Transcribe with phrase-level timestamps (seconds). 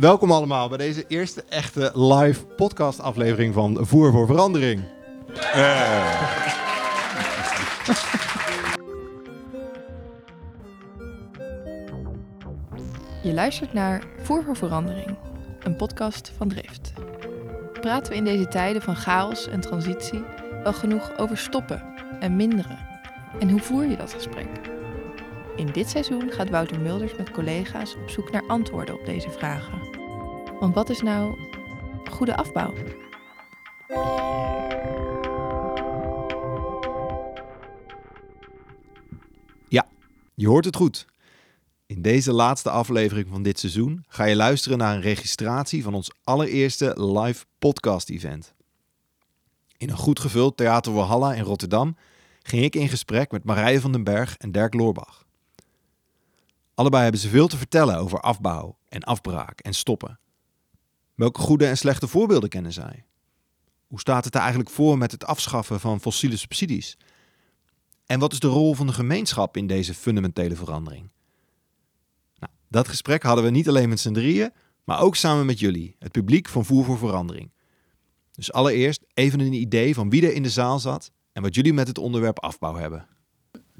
[0.00, 4.82] Welkom allemaal bij deze eerste echte live podcast aflevering van Voer voor Verandering.
[13.22, 15.16] Je luistert naar Voer voor Verandering,
[15.62, 16.92] een podcast van Drift.
[17.80, 20.22] Praten we in deze tijden van chaos en transitie
[20.62, 21.82] wel genoeg over stoppen
[22.20, 22.78] en minderen?
[23.40, 24.48] En hoe voer je dat gesprek?
[25.56, 29.87] In dit seizoen gaat Wouter Mulders met collega's op zoek naar antwoorden op deze vragen.
[30.60, 31.38] Want wat is nou
[32.10, 32.74] goede afbouw?
[40.38, 41.06] Je hoort het goed.
[41.86, 46.10] In deze laatste aflevering van dit seizoen ga je luisteren naar een registratie van ons
[46.24, 48.54] allereerste live podcast-event.
[49.76, 51.96] In een goed gevuld Theater Walhalla in Rotterdam
[52.42, 55.26] ging ik in gesprek met Marije van den Berg en Dirk Loorbach.
[56.74, 60.18] Allebei hebben ze veel te vertellen over afbouw en afbraak en stoppen.
[61.18, 63.04] Welke goede en slechte voorbeelden kennen zij?
[63.86, 66.96] Hoe staat het er eigenlijk voor met het afschaffen van fossiele subsidies?
[68.06, 71.10] En wat is de rol van de gemeenschap in deze fundamentele verandering?
[72.38, 74.52] Nou, dat gesprek hadden we niet alleen met z'n drieën,
[74.84, 77.50] maar ook samen met jullie, het publiek van Voer voor Verandering.
[78.32, 81.72] Dus allereerst even een idee van wie er in de zaal zat en wat jullie
[81.72, 83.06] met het onderwerp afbouw hebben.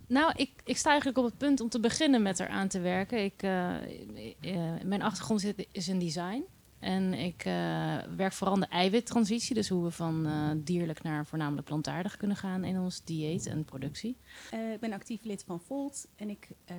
[0.07, 3.25] Nou, ik, ik sta eigenlijk op het punt om te beginnen met eraan te werken.
[3.25, 6.45] Ik, eh, eh, mijn achtergrond is in design.
[6.81, 9.55] En ik eh, werk vooral aan de eiwittransitie.
[9.55, 13.65] Dus hoe we van eh, dierlijk naar voornamelijk plantaardig kunnen gaan in ons dieet en
[13.65, 14.17] productie.
[14.51, 16.77] Eh, ik ben actief lid van Volt en ik eh,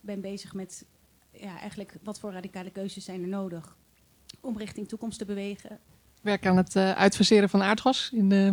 [0.00, 0.86] ben bezig met
[1.32, 3.76] ja, eigenlijk wat voor radicale keuzes zijn er nodig
[4.40, 5.70] om richting toekomst te bewegen.
[6.16, 8.52] Ik werk aan het eh, uitfaseren van aardgas in eh,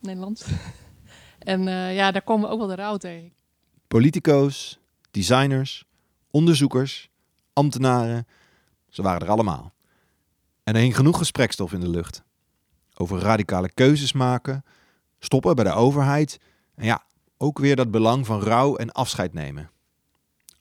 [0.00, 0.46] Nederland.
[1.38, 3.32] en eh, ja, daar komen we ook wel de rouw tegen.
[3.88, 4.78] Politico's,
[5.10, 5.84] designers,
[6.30, 7.10] onderzoekers,
[7.52, 8.26] ambtenaren,
[8.88, 9.72] ze waren er allemaal.
[10.64, 12.22] En er hing genoeg gesprekstof in de lucht.
[12.94, 14.64] Over radicale keuzes maken,
[15.18, 16.40] stoppen bij de overheid
[16.74, 17.02] en ja,
[17.36, 19.70] ook weer dat belang van rouw en afscheid nemen.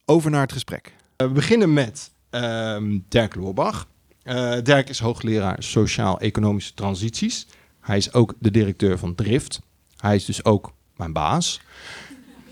[0.06, 0.94] Over naar het gesprek.
[1.17, 3.88] we beginnen met ehm, Dirk Loorbach.
[4.23, 7.47] Eh, Dirk is hoogleraar sociaal-economische transities.
[7.79, 9.61] Hij is ook de directeur van Drift.
[9.97, 11.61] Hij is dus ook mijn baas.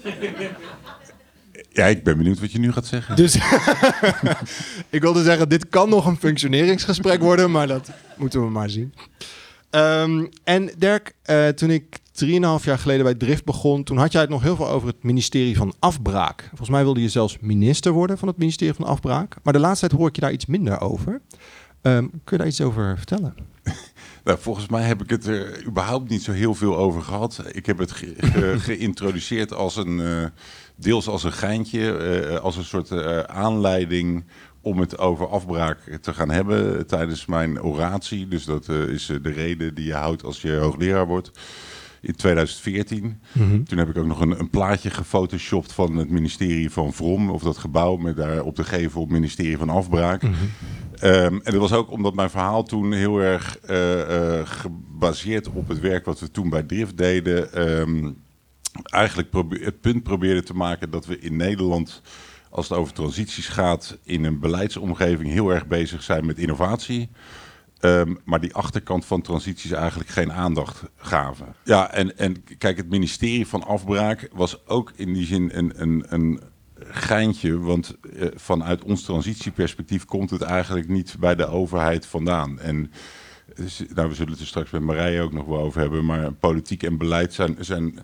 [1.79, 3.15] Ja, ik ben benieuwd wat je nu gaat zeggen.
[3.15, 3.35] Dus
[4.89, 8.93] ik wilde zeggen, dit kan nog een functioneringsgesprek worden, maar dat moeten we maar zien.
[9.69, 14.21] Ehm, en Dirk, eh, toen ik 3,5 jaar geleden bij Drift begon, toen had jij
[14.21, 16.45] het nog heel veel over het ministerie van Afbraak.
[16.47, 19.35] Volgens mij wilde je zelfs minister worden van het ministerie van Afbraak.
[19.43, 21.21] Maar de laatste tijd hoor ik je daar iets minder over.
[21.81, 23.33] Ehm, kun je daar iets over vertellen?
[24.23, 27.41] Nou, volgens mij heb ik het er überhaupt niet zo heel veel over gehad.
[27.51, 30.25] Ik heb het ge- ge- geïntroduceerd als een, eh,
[30.79, 34.25] deels als een geintje, eh, als een soort eh, aanleiding
[34.61, 38.27] om het over afbraak te gaan hebben tijdens mijn oratie.
[38.27, 41.31] Dus dat eh, is de reden die je houdt als je hoogleraar wordt.
[42.01, 43.19] In 2014.
[43.65, 47.29] Toen heb ik ook nog een, een plaatje gefotoshopt van het ministerie van Vrom.
[47.29, 50.21] Of dat gebouw met daar op de gevel het ministerie van Afbraak.
[50.21, 53.57] Ehm, en dat was ook omdat mijn verhaal toen heel erg
[54.43, 57.53] gebaseerd op het werk wat we toen bij Drift deden.
[57.53, 58.11] ehm,
[58.83, 62.01] eigenlijk het punt probeerden te maken dat we in Nederland,
[62.49, 67.09] als het over transities gaat, in een beleidsomgeving heel erg bezig zijn met innovatie.
[67.79, 71.55] Ehm, maar die achterkant van transities eigenlijk geen aandacht gaven.
[71.63, 76.05] Ja, en, en kijk, het ministerie van Afbraak was ook in die zin een, een,
[76.07, 76.41] een
[76.83, 77.59] geintje.
[77.59, 82.59] Want eh, vanuit ons transitieperspectief komt het eigenlijk niet bij de overheid vandaan.
[82.59, 82.91] En
[83.55, 86.05] dus, nou, we zullen het er straks met Marije ook nog wel over hebben.
[86.05, 87.99] Maar politiek en beleid zijn, zijn,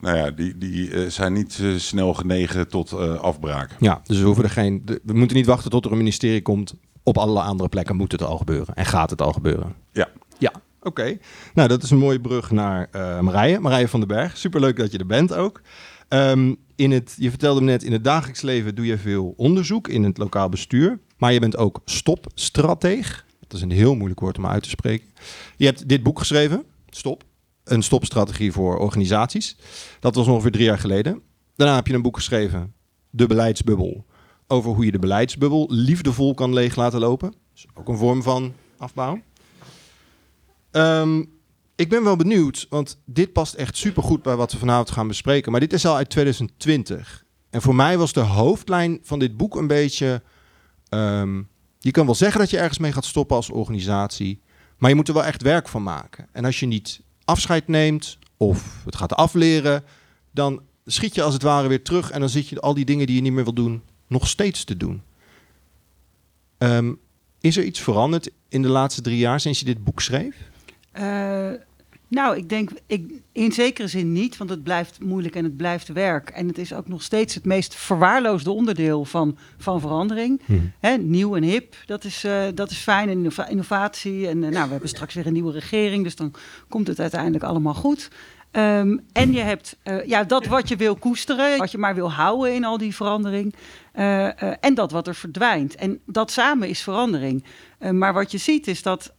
[0.00, 3.70] nou ja, die, die eh, zijn niet eh, snel genegen tot eh, afbraak.
[3.78, 6.74] Ja, dus we, hoeven er geen, we moeten niet wachten tot er een ministerie komt.
[7.02, 8.74] Op allerlei andere plekken moet het al gebeuren.
[8.74, 9.74] En gaat het al gebeuren.
[9.92, 10.08] Ja.
[10.38, 10.52] Ja,
[10.82, 11.18] oké.
[11.54, 13.60] Nou, dat is een mooie brug naar eh, Marije.
[13.60, 14.36] Marije van den Berg.
[14.36, 15.62] Superleuk dat je er bent ook.
[16.08, 19.88] Ehm, in het, je vertelde me net, in het dagelijks leven doe je veel onderzoek
[19.88, 20.98] in het lokaal bestuur.
[21.16, 23.24] Maar je bent ook stopstrateeg.
[23.40, 25.08] Dat is een heel moeilijk woord om uit te spreken.
[25.56, 27.24] Je hebt dit boek geschreven, Stop.
[27.70, 29.56] Een stopstrategie voor organisaties.
[30.00, 31.22] Dat was ongeveer drie jaar geleden.
[31.56, 32.74] Daarna heb je een boek geschreven,
[33.10, 34.06] De Beleidsbubbel.
[34.46, 37.34] Over hoe je de beleidsbubbel liefdevol kan leeg laten lopen.
[37.52, 39.20] Dus ook een vorm van afbouw.
[40.70, 41.24] Ehm,
[41.76, 45.50] ik ben wel benieuwd, want dit past echt supergoed bij wat we vanavond gaan bespreken.
[45.50, 47.24] Maar dit is al uit 2020.
[47.50, 50.22] En voor mij was de hoofdlijn van dit boek een beetje...
[50.88, 51.42] ehm,
[51.78, 54.42] je kan wel zeggen dat je ergens mee gaat stoppen als organisatie.
[54.78, 56.28] Maar je moet er wel echt werk van maken.
[56.32, 57.00] En als je niet
[57.30, 59.84] afscheid neemt of het gaat afleren...
[60.30, 62.10] dan schiet je als het ware weer terug...
[62.10, 64.64] en dan zit je al die dingen die je niet meer wil doen nog steeds
[64.64, 65.02] te doen.
[66.58, 66.92] Ehm,
[67.40, 70.36] Is er iets veranderd in de laatste drie jaar sinds je dit boek schreef?
[70.94, 71.50] Uh,
[72.10, 75.88] nou, ik denk ik, in zekere zin niet, want het blijft moeilijk en het blijft
[75.88, 76.30] werk.
[76.30, 80.40] En het is ook nog steeds het meest verwaarloosde onderdeel van, van verandering.
[80.44, 80.72] Hmm.
[81.10, 83.08] nieuw en hip, dat is, uh, dat is fijn.
[83.08, 84.28] En innovatie.
[84.28, 86.34] En uh, nou, we hebben straks weer een nieuwe regering, dus dan
[86.68, 88.10] komt het uiteindelijk allemaal goed.
[88.52, 92.12] Um, en je hebt uh, ja, dat wat je wil koesteren, wat je maar wil
[92.12, 93.54] houden in al die verandering.
[94.60, 95.74] en dat wat er verdwijnt.
[95.74, 97.44] En dat samen is verandering.
[97.90, 99.12] maar wat je ziet is dat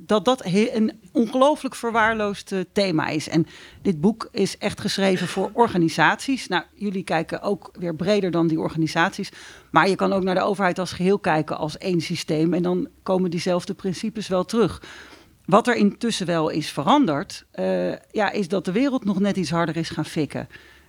[0.00, 3.28] dat dat een ongelooflijk verwaarloosd eh, thema is.
[3.28, 3.46] En
[3.82, 6.48] dit boek is echt geschreven voor organisaties.
[6.48, 9.32] Nou, jullie kijken ook weer breder dan die organisaties.
[9.70, 12.54] Maar je kan ook naar de overheid als geheel kijken als één systeem.
[12.54, 14.82] En dan komen diezelfde principes wel terug.
[15.44, 19.50] Wat er intussen wel is veranderd, uh, ja, is dat de wereld nog net iets
[19.50, 20.48] harder is gaan fikken.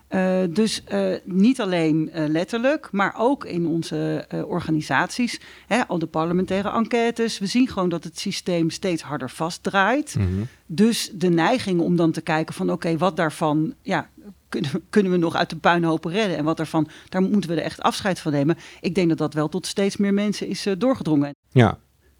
[0.09, 5.39] Uh, dus uh, niet alleen uh, letterlijk, maar ook in onze organisaties.
[5.67, 7.39] Hè, al de parlementaire enquêtes.
[7.39, 10.15] We zien gewoon dat het systeem steeds harder vastdraait.
[10.15, 10.47] Mm -hmm.
[10.65, 14.09] Dus de neiging om dan te kijken van oké, okay, wat daarvan ja,
[14.49, 16.37] kunnen, kunnen we nog uit de puinhopen redden?
[16.37, 18.57] En wat daarvan, daar moeten we er echt afscheid van nemen.
[18.81, 21.35] Ik denk dat dat wel tot steeds meer mensen is doorgedrongen.
[21.49, 21.77] Ja,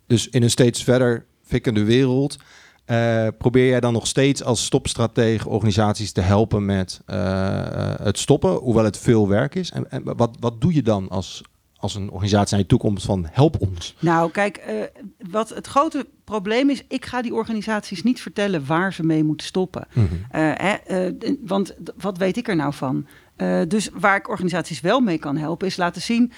[0.07, 2.37] dus in een steeds verder fikkende wereld
[2.91, 7.15] uh, probeer jij dan nog steeds als stopstratege organisaties te helpen met uh,
[8.01, 9.71] het stoppen, hoewel het veel werk is?
[9.71, 11.41] En, en, wat, wat doe je dan als,
[11.75, 13.95] als een organisatie naar je toekomst van help ons?
[13.99, 14.83] Nou, kijk, uh,
[15.31, 19.47] wat het grote probleem is, ik ga die organisaties niet vertellen waar ze mee moeten
[19.47, 19.87] stoppen.
[19.93, 20.25] Mm -hmm.
[20.31, 20.75] hè,
[21.41, 23.07] want wat weet ik er nou van?
[23.41, 26.31] Uh, dus waar ik organisaties wel mee kan helpen, is laten zien.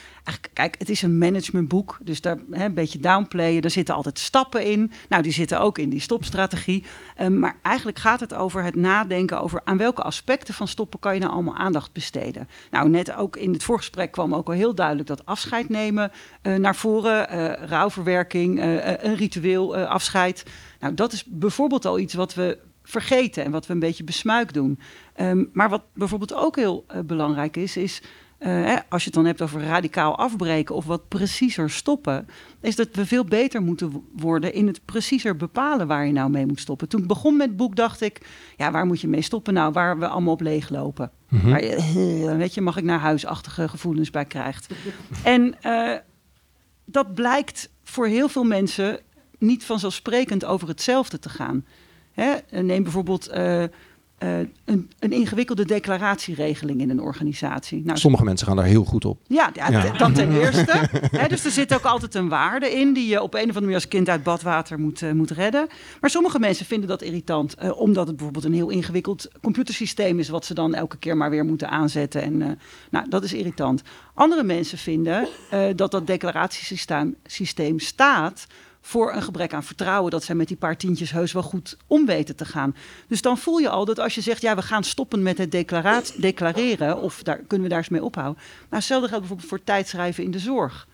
[0.53, 3.61] Kijk, het is een managementboek, dus daar hè, een beetje downplayen.
[3.61, 4.91] Er zitten altijd stappen in.
[5.09, 6.85] Nou, die zitten ook in die stopstrategie.
[7.21, 11.13] Uh, maar eigenlijk gaat het over het nadenken over aan welke aspecten van stoppen kan
[11.13, 12.47] je nou allemaal aandacht besteden.
[12.71, 16.11] Nou, net ook in het voorgesprek kwam ook al heel duidelijk dat afscheid nemen
[16.43, 18.59] uh, naar voren, rouwverwerking,
[19.01, 20.45] een ritueel afscheid.
[20.79, 24.53] Nou, dat is bijvoorbeeld al iets wat we vergeten en wat we een beetje besmuik
[24.53, 24.79] doen.
[25.19, 28.01] Um, maar wat bijvoorbeeld ook heel uh, belangrijk is, is
[28.41, 32.27] uh, hè, als je het dan hebt over radicaal afbreken of wat preciezer stoppen,
[32.61, 36.45] is dat we veel beter moeten worden in het preciezer bepalen waar je nou mee
[36.45, 36.89] moet stoppen.
[36.89, 38.21] Toen ik begon met het boek dacht ik,
[38.57, 41.11] ja, waar moet je mee stoppen nou, waar we allemaal op leeglopen.
[41.29, 41.49] Mm -hmm.
[41.49, 44.73] Waar je, weet je, mag ik naar huisachtige gevoelens bij krijgt.
[45.23, 45.95] en uh,
[46.85, 48.99] dat blijkt voor heel veel mensen
[49.37, 51.65] niet vanzelfsprekend over hetzelfde te gaan.
[52.21, 52.61] Hè?
[52.61, 53.63] Neem bijvoorbeeld uh,
[54.23, 57.81] uh, een, een, ingewikkelde declaratieregeling in een organisatie.
[57.85, 59.19] Nou, Sommige mensen gaan daar heel goed op.
[59.27, 59.91] Ja, ja, ja.
[59.97, 60.89] dat ten eerste.
[61.11, 63.59] Hè, dus er zit ook altijd een waarde in die je op een of andere
[63.59, 65.67] manier als kind uit badwater moet, uh, moet redden.
[66.01, 70.45] Maar sommige mensen vinden dat irritant, omdat het bijvoorbeeld een heel ingewikkeld computersysteem is, wat
[70.45, 72.21] ze dan elke keer maar weer moeten aanzetten.
[72.21, 72.59] En
[72.91, 73.81] nou, dat is irritant.
[74.13, 75.27] Andere mensen vinden
[75.75, 78.47] dat dat declaratiesysteem systeem staat
[78.81, 82.05] voor een gebrek aan vertrouwen dat zij met die paar tientjes heus wel goed om
[82.05, 82.75] weten te gaan.
[83.07, 85.51] Dus dan voel je al dat als je zegt, ja, we gaan stoppen met het
[86.17, 88.41] declareren, of daar kunnen we daar eens mee ophouden.
[88.43, 90.87] Nou, hetzelfde geldt bijvoorbeeld voor tijdschrijven in de zorg.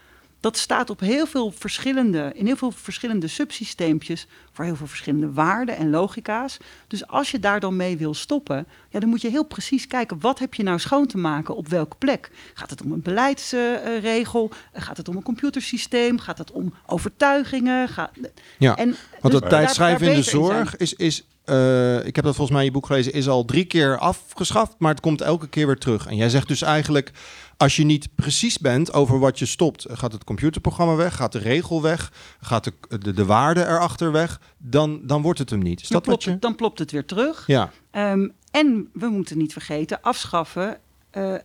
[0.48, 5.32] Dat staat op heel veel verschillende, in heel veel verschillende subsysteempjes voor heel veel verschillende
[5.32, 6.58] waarden en logica's.
[6.88, 10.20] Dus als je daar dan mee wil stoppen, ja, dan moet je heel precies kijken
[10.20, 12.32] wat heb je nou schoon te maken op welke plek.
[12.54, 14.52] Gaat het om een beleidsregel?
[14.74, 16.20] Gaat het om een computersysteem?
[16.20, 17.90] Gaat het om overtuigingen?
[17.90, 18.12] Gaat...
[18.58, 22.36] Ja, en, want dus het tijdschrijven in de zorg is, is uh, ik heb dat
[22.36, 25.48] volgens mij in je boek gelezen, is al drie keer afgeschaft, maar het komt elke
[25.48, 26.06] keer weer terug.
[26.08, 27.12] En jij zegt dus eigenlijk,
[27.58, 31.40] als je niet precies bent over wat je stopt, gaat het computerprogramma weg, gaat de
[31.40, 32.12] regel weg,
[32.42, 35.82] gaat de, de, de waarde erachter weg, dan, dan wordt het hem niet.
[35.82, 36.40] Is dan, dat plopt, je...
[36.40, 37.48] dan plopt het weer terug.
[37.48, 37.72] Ja.
[37.92, 40.78] Um, en we moeten niet vergeten, afschaffen,
[41.14, 41.36] uh,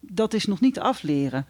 [0.00, 1.46] dat is nog niet afleren.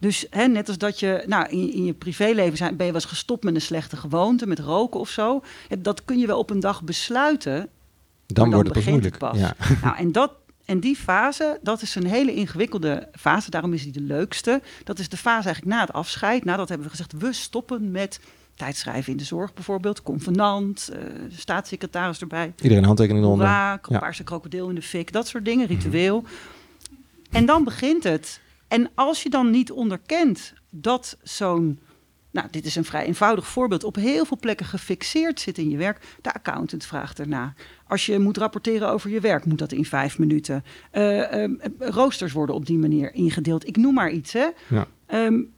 [0.00, 3.00] Dus hè, net als dat je nou, in, in je privéleven zijn, ben je wel
[3.00, 5.42] eens gestopt met een slechte gewoonte, met roken of zo.
[5.78, 7.68] Dat kun je wel op een dag besluiten.
[8.26, 9.18] Dan, wordt het pas moeilijk.
[9.18, 9.38] Pas.
[9.38, 9.54] Ja.
[9.82, 10.32] Nou, en, dat,
[10.64, 13.50] en die fase, dat is een hele ingewikkelde fase.
[13.50, 14.62] Daarom is die de leukste.
[14.84, 16.44] Dat is de fase eigenlijk na het afscheid.
[16.44, 18.20] Nadat hebben we gezegd, we stoppen met
[18.54, 20.02] tijdschrijven in de zorg bijvoorbeeld.
[20.02, 22.52] Convenant, uh, staatssecretaris erbij.
[22.62, 23.46] Iedereen handtekening onder.
[23.46, 26.20] Ja, paarse krokodil in de fik, dat soort dingen, ritueel.
[26.20, 26.36] Mm -hmm.
[27.30, 28.40] En dan begint het.
[28.70, 31.78] En als je dan niet onderkent dat zo'n,
[32.30, 35.76] nou, dit is een vrij eenvoudig voorbeeld, op heel veel plekken gefixeerd zit in je
[35.76, 37.54] werk, de accountant vraagt erna.
[37.86, 40.64] Als je moet rapporteren over je werk, moet dat in vijf minuten.
[40.92, 43.66] Uh, uh, roosters worden op die manier ingedeeld.
[43.66, 44.48] Ik noem maar iets, hè.
[44.68, 44.86] Ja.
[45.06, 45.52] Um,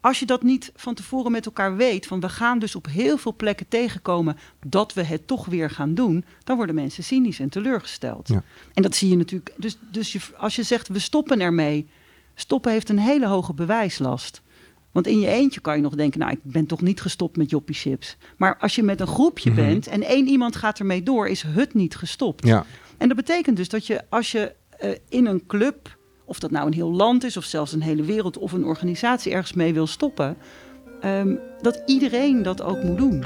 [0.00, 3.18] als je dat niet van tevoren met elkaar weet, van we gaan dus op heel
[3.18, 7.48] veel plekken tegenkomen dat we het toch weer gaan doen, dan worden mensen cynisch en
[7.48, 8.28] teleurgesteld.
[8.28, 8.42] Ja.
[8.74, 9.54] En dat zie je natuurlijk.
[9.56, 11.88] Dus, dus je, als je zegt we stoppen ermee,
[12.40, 14.42] stoppen heeft een hele hoge bewijslast.
[14.92, 17.50] Want in je eentje kan je nog denken, nou, ik ben toch niet gestopt met
[17.50, 18.16] joppie chips.
[18.36, 19.60] Maar als je met een groepje Mhm.
[19.60, 22.46] bent en één iemand gaat ermee door, is het niet gestopt.
[22.46, 22.64] Ja.
[22.98, 26.66] En dat betekent dus dat je als je eh, in een club, of dat nou
[26.66, 29.86] een heel land is, of zelfs een hele wereld of een organisatie ergens mee wil
[29.86, 30.36] stoppen,
[31.00, 33.24] ehm, dat iedereen dat ook moet doen.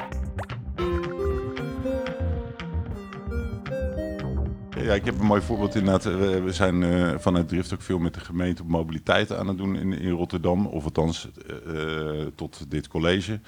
[4.83, 6.05] Ja, ik heb een mooi voorbeeld inderdaad.
[6.05, 9.77] We, zijn eh, vanuit Drift ook veel met de gemeente op mobiliteit aan het doen
[9.77, 10.67] in, in Rotterdam.
[10.67, 13.41] Of althans eh, eh, tot dit college.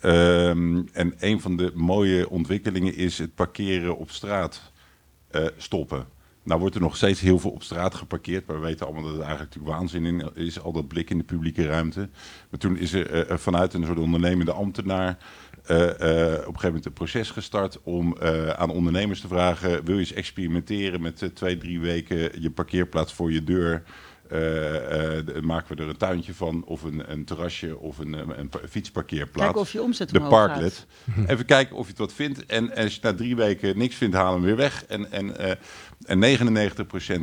[0.00, 4.72] Ehm, en een van de mooie ontwikkelingen is het parkeren op straat
[5.56, 6.06] stoppen.
[6.42, 8.46] Nou wordt er nog steeds heel veel op straat geparkeerd.
[8.46, 10.60] Maar we weten allemaal dat het eigenlijk natuurlijk waanzin in is.
[10.60, 12.08] Al dat blik in de publieke ruimte.
[12.50, 15.18] Maar toen is er vanuit een soort ondernemende ambtenaar...
[15.66, 19.84] eh, eh, op een gegeven moment een proces gestart om eh, aan ondernemers te vragen:
[19.84, 23.82] wil je eens experimenteren met twee, drie weken je parkeerplaats voor je deur?
[24.28, 28.48] De- maken we er een tuintje van, of een, een terrasje, of een, een, een
[28.48, 29.44] pa- fietsparkeerplaats.
[29.44, 30.86] Kijken of je omzet de parklet.
[31.14, 31.28] gaat.
[31.30, 32.46] Even kijken of je het wat vindt.
[32.46, 34.84] En, en als je na drie weken niks vindt, haal hem weer weg.
[34.84, 35.36] En, en,
[36.06, 36.38] en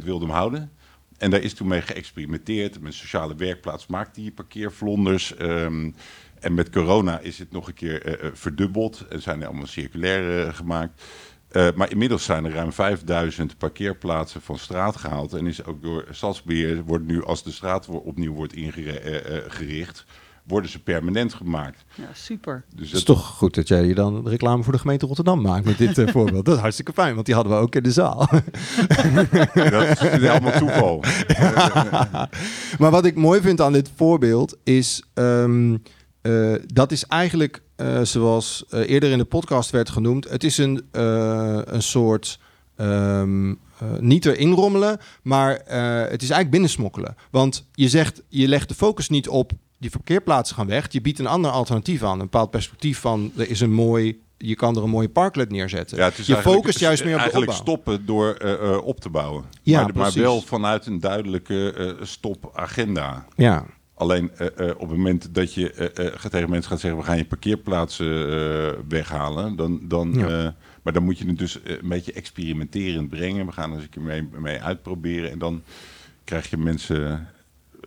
[0.02, 0.72] 99% wilde hem houden.
[1.18, 2.74] En daar is toen mee geëxperimenteerd.
[2.74, 5.36] Met een sociale werkplaats maakt die parkeervlonders.
[5.36, 5.92] Ehm,
[6.44, 9.06] en met corona is het nog een keer eh, eh, verdubbeld.
[9.10, 11.02] En zijn er allemaal circulair eh, gemaakt.
[11.54, 15.34] Eh, maar inmiddels zijn er ruim 5000 parkeerplaatsen van straat gehaald.
[15.34, 20.06] En is ook door Stadsbeheer, wordt nu als de straat opnieuw wordt ingericht,
[20.44, 21.86] worden ze permanent gemaakt.
[21.96, 22.64] Ja, super.
[22.76, 25.66] Dus Het is toch goed dat jij je dan reclame voor de gemeente Rotterdam maakt
[25.66, 26.46] met dit voorbeeld.
[26.46, 28.18] Dat is hartstikke fijn, want die hadden we ook in de zaal.
[29.54, 31.04] dat is helemaal toeval.
[32.80, 35.04] maar wat ik mooi vind aan dit voorbeeld is...
[35.14, 35.76] ehm,
[36.24, 40.30] eh, dat is eigenlijk, eh, zoals eh, eerder in de podcast werd genoemd...
[40.30, 42.40] het is een, een soort...
[42.76, 45.52] ehm, eh, niet erin rommelen, maar
[46.10, 47.16] het is eigenlijk binnensmokkelen.
[47.32, 49.52] Want je zegt, je legt de focus niet op...
[49.80, 50.92] die parkeerplaatsen gaan weg.
[50.92, 52.12] Je biedt een ander alternatief aan.
[52.12, 53.32] Een bepaald perspectief van...
[53.38, 54.22] er is een mooi...
[54.38, 55.98] Je kan er een mooie parklet neerzetten.
[55.98, 57.74] Ja, je focust juist meer op de Eigenlijk opbouw.
[57.76, 58.38] stoppen door
[58.84, 59.44] op te bouwen.
[59.62, 63.26] Ja, maar, maar wel vanuit een duidelijke stopagenda.
[63.36, 63.66] Ja,
[64.04, 67.00] Alleen eh, eh, op het moment dat je eh, eh, tegen mensen gaat zeggen...
[67.00, 69.56] we gaan je parkeerplaatsen eh, weghalen...
[69.56, 70.28] Dan, dan, Ja.
[70.28, 70.50] eh,
[70.82, 73.46] maar dan moet je het dus een beetje experimenterend brengen.
[73.46, 75.32] We gaan er eens een keer mee, mee uitproberen.
[75.32, 75.62] En dan
[76.24, 77.28] krijg je mensen...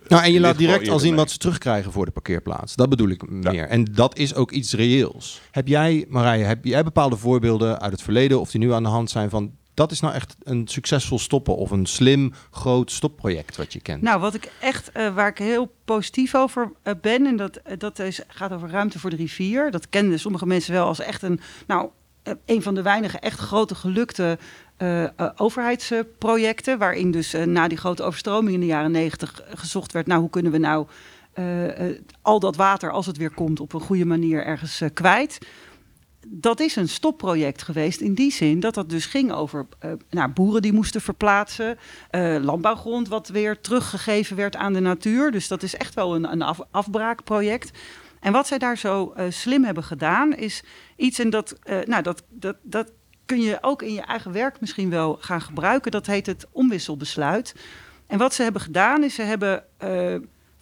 [0.07, 1.19] Nou, en je laat direct al zien mee.
[1.19, 2.75] wat ze terugkrijgen voor de parkeerplaats.
[2.75, 3.51] Dat bedoel ik Ja.
[3.51, 3.67] meer.
[3.67, 5.41] En dat is ook iets reëels.
[5.51, 8.89] Heb jij, Marije, heb jij bepaalde voorbeelden uit het verleden of die nu aan de
[8.89, 13.57] hand zijn van dat is nou echt een succesvol stoppen of een slim groot stopproject
[13.57, 14.01] wat je kent?
[14.01, 17.77] Nou, wat ik echt, eh, waar ik heel positief over eh, ben, en dat, eh,
[17.77, 19.71] dat is, gaat over ruimte voor de rivier.
[19.71, 21.89] Dat kenden sommige mensen wel als echt een, nou,
[22.45, 24.37] een van de weinige echt grote gelukte
[25.35, 26.77] overheidsprojecten.
[26.77, 30.51] Waarin dus na die grote overstroming in de jaren negentig gezocht werd, nou, hoe kunnen
[30.51, 30.87] we nou
[32.21, 35.39] al dat water, als het weer komt, op een goede manier ergens kwijt
[36.29, 40.29] dat is een stopproject geweest in die zin dat dat dus ging over eh, nou,
[40.29, 41.77] boeren die moesten verplaatsen,
[42.09, 45.31] eh, landbouwgrond wat weer teruggegeven werd aan de natuur.
[45.31, 47.77] Dus dat is echt wel een, een af- afbraakproject.
[48.19, 50.63] En wat zij daar zo eh, slim hebben gedaan is
[50.95, 51.55] iets en dat,
[51.85, 52.91] nou, dat, dat, dat
[53.25, 55.91] kun je ook in je eigen werk misschien wel gaan gebruiken.
[55.91, 57.55] Dat heet het omwisselbesluit.
[58.07, 59.63] En wat ze hebben gedaan is ze hebben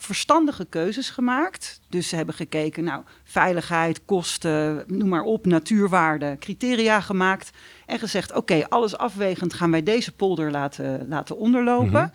[0.05, 1.79] verstandige keuzes gemaakt.
[1.89, 7.49] Dus ze hebben gekeken, nou, veiligheid, kosten, noem maar op, natuurwaarde, criteria gemaakt.
[7.85, 11.91] En gezegd, oké, alles afwegend gaan wij deze polder laten, laten onderlopen.
[11.91, 12.09] Mhm.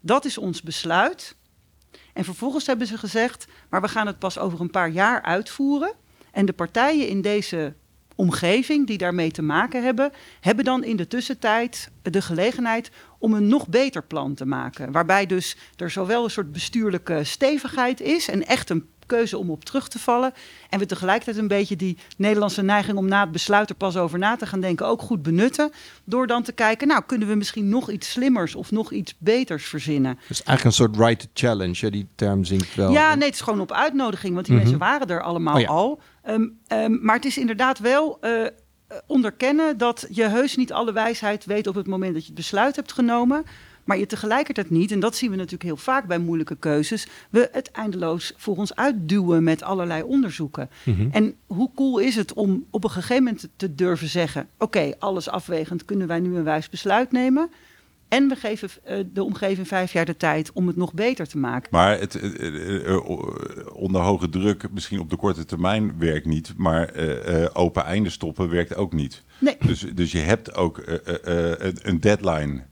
[0.00, 1.36] Dat is ons besluit.
[2.12, 5.92] En vervolgens hebben ze gezegd, maar we gaan het pas over een paar jaar uitvoeren.
[6.30, 7.74] En de partijen in deze
[8.14, 13.48] omgeving die daarmee te maken hebben, hebben dan in de tussentijd de gelegenheid om een
[13.48, 14.92] nog beter plan te maken.
[14.92, 19.64] Waarbij dus er zowel een soort bestuurlijke stevigheid is en echt een keuze om op
[19.64, 20.32] terug te vallen.
[20.70, 24.18] En we tegelijkertijd een beetje die Nederlandse neiging om na het besluit er pas over
[24.18, 25.70] na te gaan denken ook goed benutten.
[26.04, 29.64] Door dan te kijken, nou kunnen we misschien nog iets slimmers of nog iets beters
[29.66, 30.18] verzinnen.
[30.28, 31.76] Dus eigenlijk een soort right to challenge.
[31.80, 31.90] hè?
[31.90, 32.92] Die term zingt wel.
[32.92, 34.62] Ja, nee, het is gewoon op uitnodiging, want die Mhm.
[34.64, 35.66] mensen waren er allemaal Oh ja.
[35.68, 36.00] al.
[36.22, 38.46] Ehm, ehm, maar het is inderdaad wel eh,
[39.06, 42.76] onderkennen dat je heus niet alle wijsheid weet op het moment dat je het besluit
[42.76, 43.44] hebt genomen.
[43.84, 47.48] Maar je tegelijkertijd niet, en dat zien we natuurlijk heel vaak bij moeilijke keuzes, we
[47.52, 50.70] het eindeloos voor ons uitduwen met allerlei onderzoeken.
[50.82, 51.08] Mhm.
[51.10, 55.28] En hoe cool is het om op een gegeven moment te durven zeggen: Oké, alles
[55.28, 57.50] afwegend, kunnen wij nu een wijs besluit nemen?
[58.08, 61.38] En we geven eh, de omgeving vijf jaar de tijd om het nog beter te
[61.38, 61.68] maken.
[61.70, 63.06] Maar het, eh, eh,
[63.72, 66.54] onder hoge druk, misschien op de korte termijn, werkt niet.
[66.56, 66.90] Maar
[67.52, 69.22] open einde stoppen werkt ook niet.
[69.38, 69.56] Nee.
[69.66, 70.82] Dus, dus je hebt ook
[71.82, 72.62] een- deadline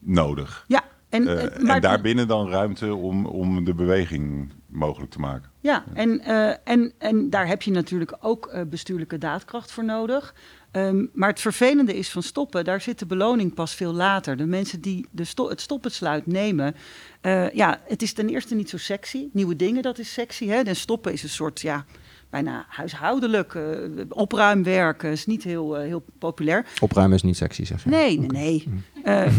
[0.00, 0.64] nodig.
[0.68, 1.24] Ja, en,
[1.60, 5.50] maar en daarbinnen dan ruimte om, om de beweging mogelijk te maken.
[5.60, 10.34] Ja, en, eh, en, en daar heb je natuurlijk ook eh, bestuurlijke daadkracht voor nodig.
[10.70, 14.36] Ehm, maar het vervelende is van stoppen, daar zit de beloning pas veel later.
[14.36, 16.74] De mensen die de sto het stopbesluit nemen,
[17.20, 19.28] eh, ja, het is ten eerste niet zo sexy.
[19.32, 20.46] Nieuwe dingen, dat is sexy.
[20.46, 20.60] Hè?
[20.60, 21.84] En stoppen is een soort, ja,
[22.32, 23.54] bijna huishoudelijk.
[23.54, 23.64] eh,
[24.08, 26.66] opruimwerk is niet heel, eh, heel populair.
[26.80, 27.90] Opruimen is niet sexy, zeg je.
[27.90, 28.68] Nee, nee, nee.
[29.04, 29.32] Eh,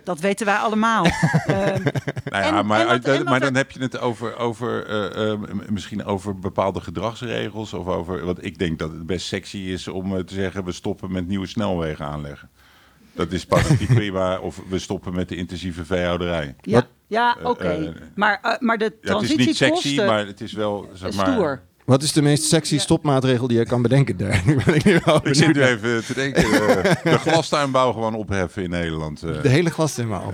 [0.04, 1.04] dat weten wij allemaal.
[1.46, 1.82] Ehm,
[2.24, 4.36] Nou ja, En- maar, en wat- en wat maar er- dan heb je het over,
[4.36, 7.72] over eh, eh, misschien over bepaalde gedragsregels.
[7.72, 11.12] Of over, want ik denk dat het best sexy is om te zeggen: we stoppen
[11.12, 12.50] met nieuwe snelwegen aanleggen.
[13.16, 14.38] Dat is politiek prima.
[14.40, 16.54] Of we stoppen met de intensieve veehouderij.
[16.60, 17.64] ja, ja Eh, oké.
[17.68, 19.90] eh, maar, eh, maar de Ja, het is niet transitiekosten...
[19.90, 20.90] sexy, maar het is wel.
[20.92, 21.62] Zeg maar, stoer.
[21.86, 24.16] Wat is de meest sexy stopmaatregel die je kan bedenken?
[24.16, 26.42] Daar ben ik nu wel Ik zit nu even te denken.
[26.44, 29.22] eh, de glastuinbouw gewoon opheffen in Nederland.
[29.22, 29.42] eh.
[29.42, 30.30] De hele glas in mijn Eh,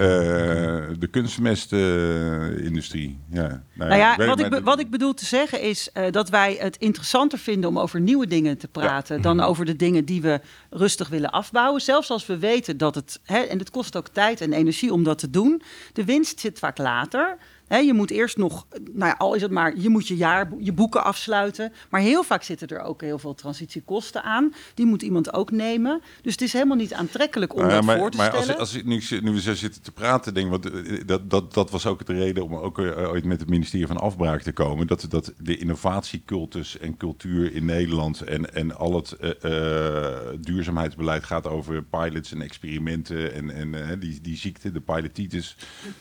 [0.99, 3.19] de kunstmestindustrie.
[3.31, 3.63] ja.
[3.75, 6.77] Nou ja, weet wat ik, wat ik bedoel te zeggen is eh, dat wij het
[6.77, 10.41] interessanter vinden om over nieuwe dingen te praten dan over de dingen die we
[10.71, 11.81] rustig willen afbouwen.
[11.81, 15.05] Zelfs als we weten dat het, hè, en het kost ook tijd en energie om
[15.05, 15.63] dat te doen.
[15.93, 17.37] De winst zit vaak later.
[17.77, 20.73] Je moet eerst nog, nou ja, al is het maar, je moet je jaar, je
[20.73, 21.73] boeken afsluiten.
[21.91, 24.55] Maar heel vaak zitten er ook heel veel transitiekosten aan.
[24.75, 26.01] Die moet iemand ook nemen.
[26.23, 28.49] Dus het is helemaal niet aantrekkelijk om Nou ja, dat maar, voor te maar stellen.
[28.49, 31.31] als, als ik nu, nu we zo zitten te praten, denk ik, want eh, dat,
[31.31, 34.43] dat, dat was ook de reden om ook eh, ooit met het ministerie van Afbraak
[34.43, 34.87] te komen.
[34.87, 41.25] Dat, dat de innovatiecultus en cultuur in Nederland en, en al het eh, eh, duurzaamheidsbeleid
[41.25, 45.57] gaat over pilots en experimenten en, en eh, die, die ziekte, de pilotitis.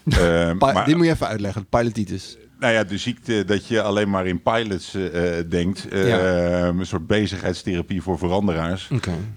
[0.22, 2.38] Eh, maar- die moet je even uitleggen, pilotitis.
[2.60, 5.88] nou ja, de ziekte dat je alleen maar in pilots eh, eh, denkt.
[5.88, 6.66] eh, Ja.
[6.68, 8.90] Een soort bezigheidstherapie voor veranderaars.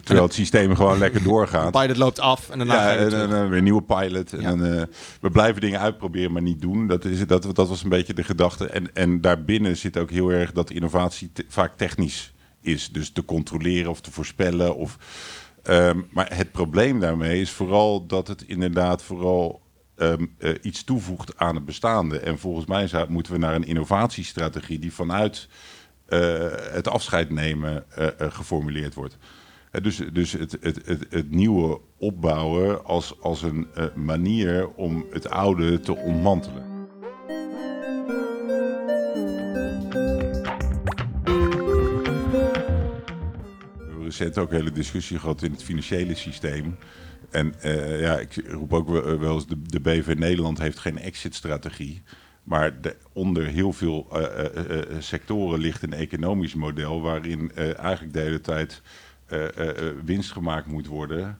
[0.03, 1.71] Terwijl het systeem gewoon lekker De doorgaat.
[1.71, 4.31] pilot loopt af en daarna Ja, en, en weer een nieuwe pilot.
[4.39, 4.53] Ja.
[4.53, 4.83] eh,
[5.21, 6.87] we blijven dingen uitproberen, maar niet doen.
[6.87, 8.67] Dat, is, dat, dat was een beetje de gedachte.
[8.67, 12.89] En, en daarbinnen zit ook heel erg dat innovatie te- vaak technisch is.
[12.93, 14.77] Dus te controleren of te voorspellen.
[14.77, 14.97] Of,
[15.63, 19.63] ehm, maar het probleem daarmee is vooral dat het inderdaad vooral
[19.97, 22.19] ehm, eh, iets toevoegt aan het bestaande.
[22.19, 25.49] En volgens mij zou, moeten we naar een innovatiestrategie die vanuit
[26.07, 29.17] eh, het afscheid nemen eh, geformuleerd wordt.
[29.83, 35.81] Dus dus het, het, het, het nieuwe opbouwen als, als een manier om het oude
[35.81, 36.73] te ontmantelen.
[43.77, 46.77] We hebben recent ook een hele discussie gehad in het financiële systeem.
[47.35, 50.99] En eh, ja, ik roep ook wel wel eens, de, de BV Nederland heeft geen
[50.99, 52.03] exit-strategie.
[52.43, 57.79] Maar de, onder heel veel eh, eh, eh, sectoren ligt een economisch model waarin eh,
[57.79, 58.83] eigenlijk de hele tijd
[59.27, 61.39] eh, eh, eh, winst gemaakt moet worden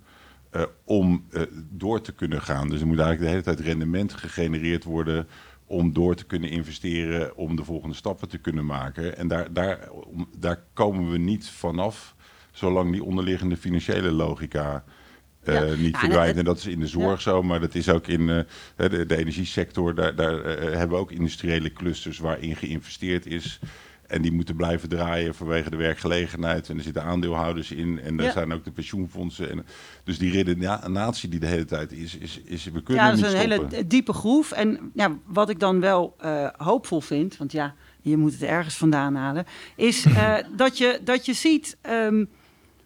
[0.51, 2.69] eh, om eh, door te kunnen gaan.
[2.69, 5.27] Dus er moet eigenlijk de hele tijd rendement gegenereerd worden
[5.67, 9.17] om door te kunnen investeren, om de volgende stappen te kunnen maken.
[9.17, 9.89] En daar, daar,
[10.39, 12.15] daar komen we niet vanaf
[12.53, 14.85] zolang die onderliggende financiële logica
[15.49, 15.75] eh, Ja.
[15.77, 16.37] niet Ja, verdwijnt.
[16.37, 18.39] En dat is in de zorg zo, maar dat is ook in eh,
[18.77, 19.95] de, de energiesector.
[19.95, 23.59] Daar, daar eh, hebben we ook industriële clusters waarin geïnvesteerd is.
[24.07, 26.69] En die moeten blijven draaien vanwege de werkgelegenheid.
[26.69, 28.01] En er zitten aandeelhouders in.
[28.01, 28.31] En Ja.
[28.33, 29.51] zijn ook de pensioenfondsen.
[29.51, 29.67] En,
[30.05, 33.25] dus die redenatie die de hele tijd is, is, is we kunnen Ja, dat is
[33.33, 33.69] een stoppen.
[33.71, 34.53] hele diepe groef.
[34.53, 36.17] En ja, wat ik dan wel
[36.57, 39.45] hoopvol vind, want ja, je moet het ergens vandaan halen,
[39.77, 40.07] is
[40.57, 41.77] dat, je, dat je ziet.
[41.81, 42.25] ehm,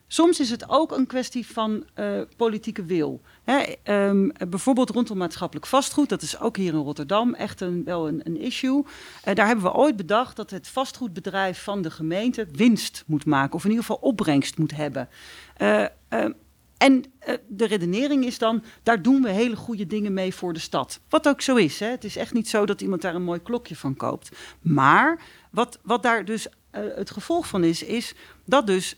[0.09, 3.21] soms is het ook een kwestie van eh, politieke wil.
[3.45, 8.09] Hè, ehm, bijvoorbeeld rondom maatschappelijk vastgoed, dat is ook hier in Rotterdam echt een, wel
[8.09, 8.85] een, een issue.
[9.23, 13.55] Eh, daar hebben we ooit bedacht dat het vastgoedbedrijf van de gemeente winst moet maken,
[13.55, 15.09] of in ieder geval opbrengst moet hebben.
[15.57, 16.33] Eh, ehm,
[16.77, 17.05] en
[17.49, 21.01] de redenering is dan, daar doen we hele goede dingen mee voor de stad.
[21.09, 21.81] Wat ook zo is.
[21.81, 21.87] Hè?
[21.87, 24.31] Het is echt niet zo dat iemand daar een mooi klokje van koopt.
[24.61, 28.97] Maar wat, wat daar dus het gevolg van is, is dat dus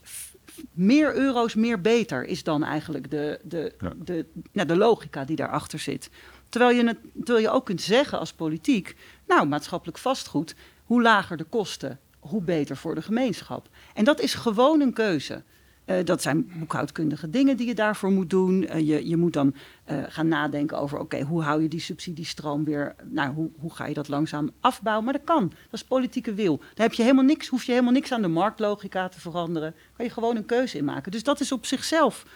[0.72, 3.92] meer euro's meer beter is dan eigenlijk de, de, Ja.
[3.96, 6.10] de, nou, de logica die daarachter zit.
[6.48, 8.96] Terwijl je, het, terwijl je ook kunt zeggen als politiek,
[9.26, 13.68] nou maatschappelijk vastgoed, hoe lager de kosten, hoe beter voor de gemeenschap.
[13.94, 15.42] En dat is gewoon een keuze.
[15.90, 18.66] Eh, dat zijn boekhoudkundige dingen die je daarvoor moet doen.
[18.66, 22.64] Eh, je, je moet dan eh, gaan nadenken over, oké, hoe hou je die subsidiestroom
[22.64, 25.04] weer, nou, hoe, hoe ga je dat langzaam afbouwen?
[25.04, 26.56] Maar dat kan, dat is politieke wil.
[26.58, 29.74] Daar heb je helemaal niks, hoef je helemaal niks aan de marktlogica te veranderen.
[29.96, 31.12] Kan je gewoon een keuze in maken.
[31.12, 32.26] Dus dat is op zichzelf,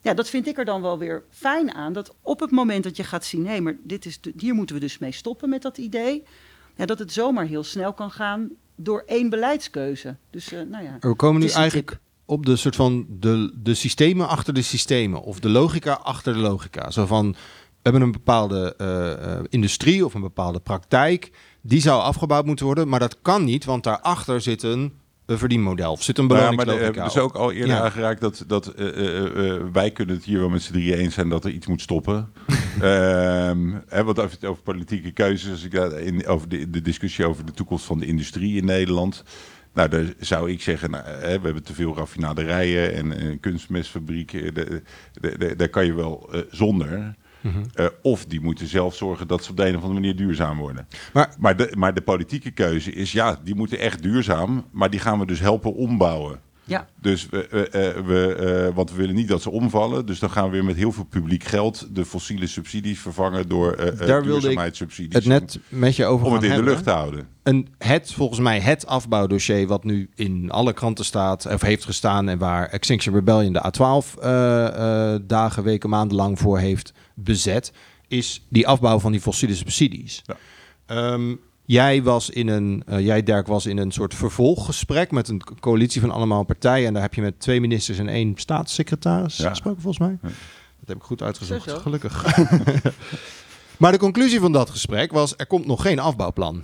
[0.00, 1.92] ja, dat vind ik er dan wel weer fijn aan.
[1.92, 4.74] Dat op het moment dat je gaat zien, hé, maar dit is de- hier moeten
[4.74, 6.22] we dus mee stoppen met dat idee.
[6.76, 10.16] Ja, dat het zomaar heel snel kan gaan door één beleidskeuze.
[10.30, 10.96] Dus, nou ja.
[11.00, 15.22] We komen nu eigenlijk op de soort van de, de systemen achter de systemen.
[15.22, 16.90] Of de logica achter de logica.
[16.90, 17.34] Zo van,
[17.82, 21.30] hebben een bepaalde eh, eh, industrie of een bepaalde praktijk.
[21.62, 24.92] Die zou afgebouwd moeten worden, maar dat kan niet, want daarachter zit een,
[25.26, 25.92] een verdienmodel.
[25.92, 27.00] Of zit een Nou ja, maar beloningslogica.
[27.04, 27.82] er is ook al eerder Ja.
[27.82, 28.84] aangeraakt dat, dat eh,
[29.72, 32.32] wij kunnen het hier wel met z'n drieën eens zijn dat er iets moet stoppen.
[32.80, 36.70] Ehm hè, want als je het over politieke keuzes, als ik daar in, over de,
[36.70, 39.24] de discussie over de toekomst van de industrie in Nederland.
[39.74, 44.54] Nou, daar zou ik zeggen, nou, hè, we hebben te veel raffinaderijen en, en kunstmestfabrieken.
[44.54, 44.82] De-
[45.20, 47.14] de- de- Daar kan je wel eh, zonder.
[47.40, 47.64] Mhm.
[47.74, 50.58] Eh, of die moeten zelf zorgen dat ze op de een of andere manier duurzaam
[50.58, 50.86] worden.
[51.12, 55.00] Maar- Maar, de, maar de politieke keuze is, ja, die moeten echt duurzaam, maar die
[55.00, 56.40] gaan we dus helpen ombouwen.
[56.64, 56.88] Ja.
[57.00, 60.06] Dus we, we, eh, we, eh, want we willen niet dat ze omvallen.
[60.06, 63.72] Dus dan gaan we weer met heel veel publiek geld de fossiele subsidies vervangen door
[63.72, 65.14] eh, eh, Daar wilde ik duurzaamheidssubsidies.
[65.14, 67.28] het net met je over om het in de lucht te houden.
[67.42, 72.28] een, het, volgens mij het afbouwdossier wat nu in alle kranten staat, of heeft gestaan
[72.28, 77.72] en waar Extinction Rebellion de A12 eh, eh, dagen, weken, maanden lang voor heeft bezet,
[78.08, 80.22] is die afbouw van die fossiele subsidies.
[80.26, 80.36] Ja.
[80.86, 85.44] Ehm, jij was in een, eh, jij Dirk was in een soort vervolggesprek met een
[85.44, 89.36] co- coalitie van allemaal partijen en daar heb je met twee ministers en één staatssecretaris
[89.36, 89.48] Ja.
[89.48, 90.18] gesproken volgens mij.
[90.22, 90.28] Ja.
[90.78, 91.80] Dat heb ik goed uitgezocht, Zo, zo.
[91.80, 92.24] gelukkig.
[93.78, 96.62] maar de conclusie van dat gesprek was, er komt nog geen afbouwplan.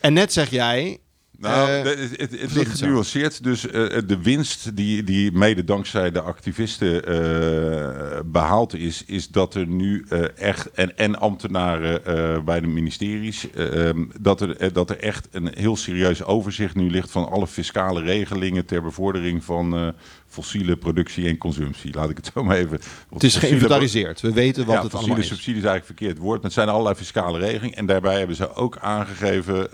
[0.00, 0.98] En net zeg jij,
[1.40, 3.42] Nou, Eh, het, het, het ligt genuanceerd.
[3.44, 3.72] Dus eh,
[4.06, 10.04] de winst die, die mede dankzij de activisten eh, behaald is, is dat er nu
[10.08, 14.90] eh, echt, en, en ambtenaren eh, bij de ministeries, eh, ehm, dat, er, eh, dat
[14.90, 19.74] er echt een heel serieus overzicht nu ligt van alle fiscale regelingen ter bevordering van
[19.74, 19.88] eh,
[20.28, 21.94] fossiele productie en consumptie.
[21.94, 22.80] Laat ik het zo maar even.
[23.12, 24.20] het is geïnventariseerd.
[24.20, 25.28] We weten wat ja, het fossiele allemaal is.
[25.28, 26.36] subsidie is eigenlijk verkeerd woord.
[26.36, 27.76] Maar het zijn allerlei fiscale regelingen.
[27.76, 29.68] En daarbij hebben ze ook aangegeven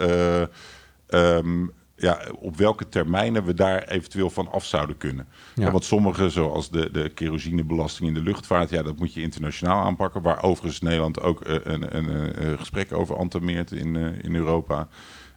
[1.07, 1.67] eh, ehm,
[1.97, 5.27] ja, op welke termijnen we daar eventueel van af zouden kunnen.
[5.55, 5.65] Ja.
[5.65, 5.71] Ja.
[5.71, 10.23] want sommige, zoals de, de kerosinebelasting in de luchtvaart, ja, dat moet je internationaal aanpakken.
[10.23, 14.89] Waar overigens Nederland ook eh, een, een, een, gesprek over antameert in, eh, in Europa.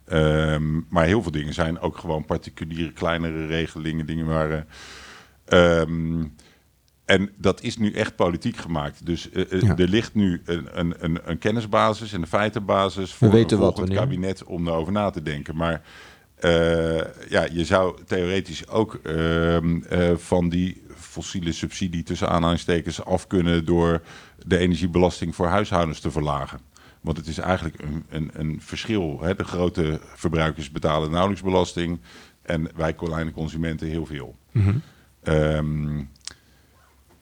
[0.05, 4.65] Ehm, maar heel veel dingen zijn ook gewoon particuliere, kleinere regelingen, dingen waar.
[5.45, 6.23] ehm,
[7.10, 9.06] en dat is nu echt politiek gemaakt.
[9.06, 9.78] Dus eh, eh, Ja.
[9.78, 13.98] er ligt nu een, een, een, een kennisbasis en een feitenbasis voor volgend wanneer.
[13.98, 15.56] kabinet om daarover na te denken.
[15.56, 15.82] Maar
[16.36, 16.98] eh,
[17.30, 23.65] ja, je zou theoretisch ook ehm, eh, van die fossiele subsidie tussen aanhalingstekens af kunnen
[23.65, 24.02] door
[24.45, 26.60] de energiebelasting voor huishoudens te verlagen.
[27.02, 29.19] Want het is eigenlijk een, een, een verschil.
[29.22, 29.36] Hè?
[29.36, 32.00] De grote verbruikers betalen nauwelijks belasting
[32.41, 34.36] en wij kleine consumenten heel veel.
[35.24, 36.04] Ehm,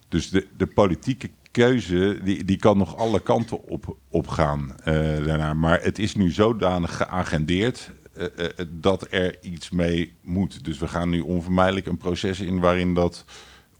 [0.07, 4.93] dus de, de politieke keuze die, die kan nog alle kanten op, op gaan eh,
[5.25, 5.53] daarna.
[5.53, 10.63] Maar het is nu zodanig geagendeerd eh, eh, dat er iets mee moet.
[10.63, 13.25] Dus we gaan nu onvermijdelijk een proces in waarin dat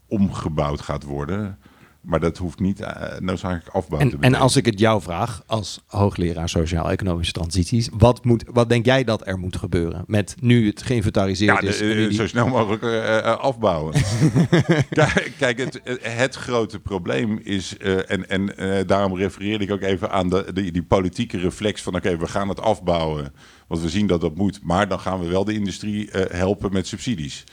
[0.06, 1.58] omgebouwd gaat worden.
[2.08, 4.40] Maar dat hoeft niet eh, noodzakelijk afbouw te En, en betekenen.
[4.40, 9.26] als ik het jou vraag, als hoogleraar sociaal-economische transities, wat, moet, wat denk jij dat
[9.26, 11.80] er moet gebeuren met nu het geïnventariseerd Ja, is?
[11.80, 13.94] eh, die- zo snel mogelijk eh, afbouwen.
[15.38, 18.52] kijk, het, het grote probleem is, en, en
[18.86, 22.48] daarom refereerde ik ook even aan de, die, die politieke reflex van oké, we gaan
[22.48, 23.32] het afbouwen,
[23.66, 26.86] want we zien dat dat moet, maar dan gaan we wel de industrie helpen met
[26.86, 27.44] subsidies.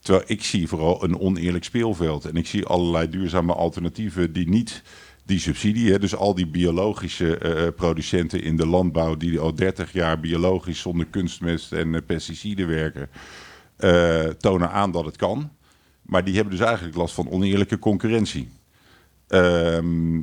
[0.00, 4.82] Terwijl ik zie vooral een oneerlijk speelveld en ik zie allerlei duurzame alternatieven die niet
[5.28, 9.92] die subsidie, hè, dus al die biologische eh, producenten in de landbouw die al 30
[9.92, 13.08] jaar biologisch zonder kunstmest en eh, pesticiden werken,
[13.76, 15.50] eh, tonen aan dat het kan.
[16.02, 18.50] Maar die hebben dus eigenlijk last van oneerlijke concurrentie.
[19.26, 20.20] Ehm,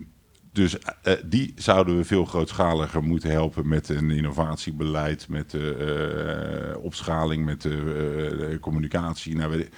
[0.56, 6.78] dus eh, die zouden we veel grootschaliger moeten helpen met een innovatiebeleid, met eh, eh,
[6.84, 9.36] opschaling, met eh, eh, communicatie.
[9.36, 9.70] Nou, ik-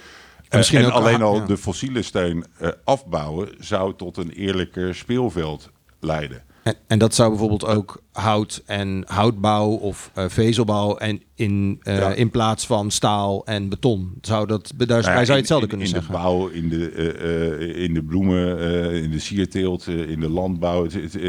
[0.48, 1.46] En misschien en alleen al ja.
[1.46, 6.42] de fossiele steun eh, afbouwen zou tot een eerlijker speelveld leiden.
[6.62, 11.98] En, en dat zou bijvoorbeeld ook hout en houtbouw of eh, vezelbouw en in, eh,
[11.98, 12.12] Ja.
[12.12, 14.12] in plaats van staal en beton.
[14.20, 16.12] Zou dat, daar Nou ja, zou je in- hetzelfde in, kunnen in zeggen.
[16.12, 18.58] de bouw, in de, eh, in de bloemen,
[19.02, 20.84] in de sierteelt, in de landbouw,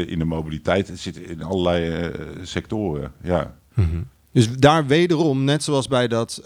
[0.06, 0.88] in de mobiliteit.
[0.88, 2.10] Het zit in allerlei
[2.42, 3.12] sectoren.
[3.22, 3.54] Ja.
[4.32, 6.42] Dus daar wederom, net zoals bij dat,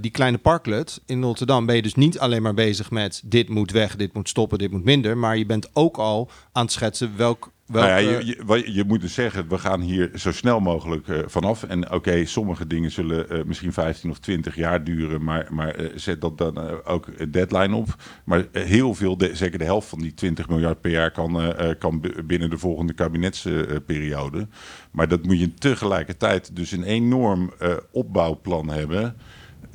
[0.00, 3.70] die kleine parklet in Rotterdam, ben je dus niet alleen maar bezig met dit moet
[3.70, 5.18] weg, dit moet stoppen, dit moet minder.
[5.18, 7.50] Maar je bent ook al aan het schetsen welk.
[7.68, 11.62] Nou ja, je, je, moet dus zeggen, we gaan hier zo snel mogelijk eh, vanaf.
[11.62, 15.90] En oké, sommige dingen zullen eh, misschien 15 of 20 jaar duren, maar, maar eh,
[15.94, 17.96] zet dat dan ook een deadline op.
[18.24, 22.02] Maar heel veel, de- zeker de helft van die 20 miljard per jaar kan, kan
[22.24, 24.48] binnen de volgende kabinetsperiode.
[24.90, 27.52] maar dat moet je tegelijkertijd dus een enorm
[27.90, 29.16] opbouwplan hebben.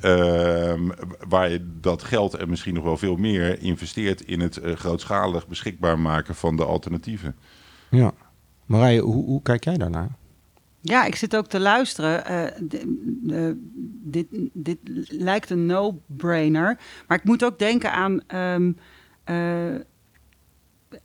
[0.00, 0.88] Ehm,
[1.28, 5.98] waar je dat geld en misschien nog wel veel meer investeert in het grootschalig beschikbaar
[5.98, 7.34] maken van de alternatieven.
[7.92, 8.12] Ja.
[8.66, 10.08] Marije, hoe, hoe kijk jij daarnaar?
[10.80, 12.26] Ja, ik zit ook te luisteren.
[12.26, 13.50] Eh,
[14.02, 14.78] dit, dit
[15.08, 16.78] lijkt een no-brainer.
[17.06, 18.72] Maar ik moet ook denken aan ehm,
[19.24, 19.74] eh,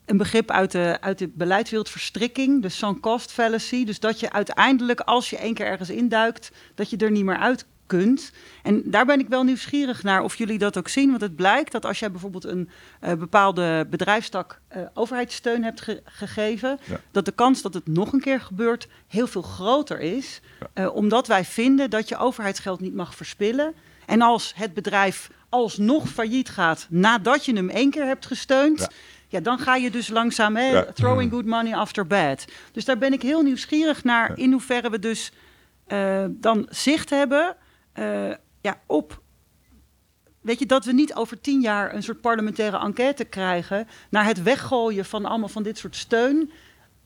[0.05, 3.85] een begrip uit de, uit de beleidswereld verstrikking, de sunk cost fallacy.
[3.85, 7.37] Dus dat je uiteindelijk, als je één keer ergens induikt, dat je er niet meer
[7.37, 8.31] uit kunt.
[8.63, 11.09] En daar ben ik wel nieuwsgierig naar of jullie dat ook zien.
[11.09, 12.69] Want het blijkt dat als jij bijvoorbeeld een
[12.99, 16.99] eh, bepaalde bedrijfstak eh, overheidssteun hebt ge- gegeven, Ja.
[17.11, 20.39] dat de kans dat het nog een keer gebeurt heel veel groter is.
[20.73, 23.73] Eh, omdat wij vinden dat je overheidsgeld niet mag verspillen.
[24.05, 28.79] En als het bedrijf alsnog failliet gaat nadat je hem één keer hebt gesteund.
[28.79, 28.87] Ja.
[29.29, 29.39] Ja.
[29.39, 30.85] dan ga je dus langzaam hè, Ja.
[30.93, 32.45] throwing good money after bad.
[32.71, 35.31] Dus daar ben ik heel nieuwsgierig naar in hoeverre we dus
[35.87, 37.55] eh, dan zicht hebben
[37.97, 38.31] eh,
[38.61, 39.21] ja, op.
[40.41, 44.43] Weet je, dat we niet over tien jaar een soort parlementaire enquête krijgen naar het
[44.43, 46.51] weggooien van allemaal van dit soort steun.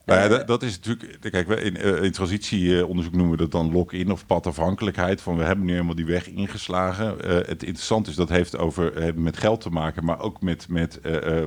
[0.04, 1.30] Nou ja, Eh, dat, dat is natuurlijk.
[1.30, 5.20] Kijk, in, eh, in transitieonderzoek noemen we dat dan lock-in of padafhankelijkheid.
[5.20, 7.16] Van we hebben nu helemaal die weg ingeslagen.
[7.26, 11.00] Het interessante is dat heeft over met geld te maken, maar ook met, met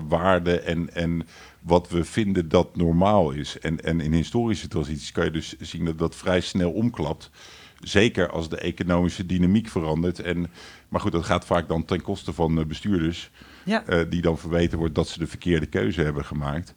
[0.08, 1.27] waarde en, en
[1.62, 3.60] wat we vinden dat normaal is.
[3.60, 7.29] En, en in historische transities kan je dus zien dat dat vrij snel omklapt.
[7.88, 10.19] Zeker als de economische dynamiek verandert.
[10.19, 10.52] En,
[10.89, 13.32] maar goed, dat gaat vaak dan ten koste van eh, bestuurders.
[13.63, 13.86] Ja.
[13.86, 16.74] eh, die dan verweten wordt dat ze de verkeerde keuze hebben gemaakt.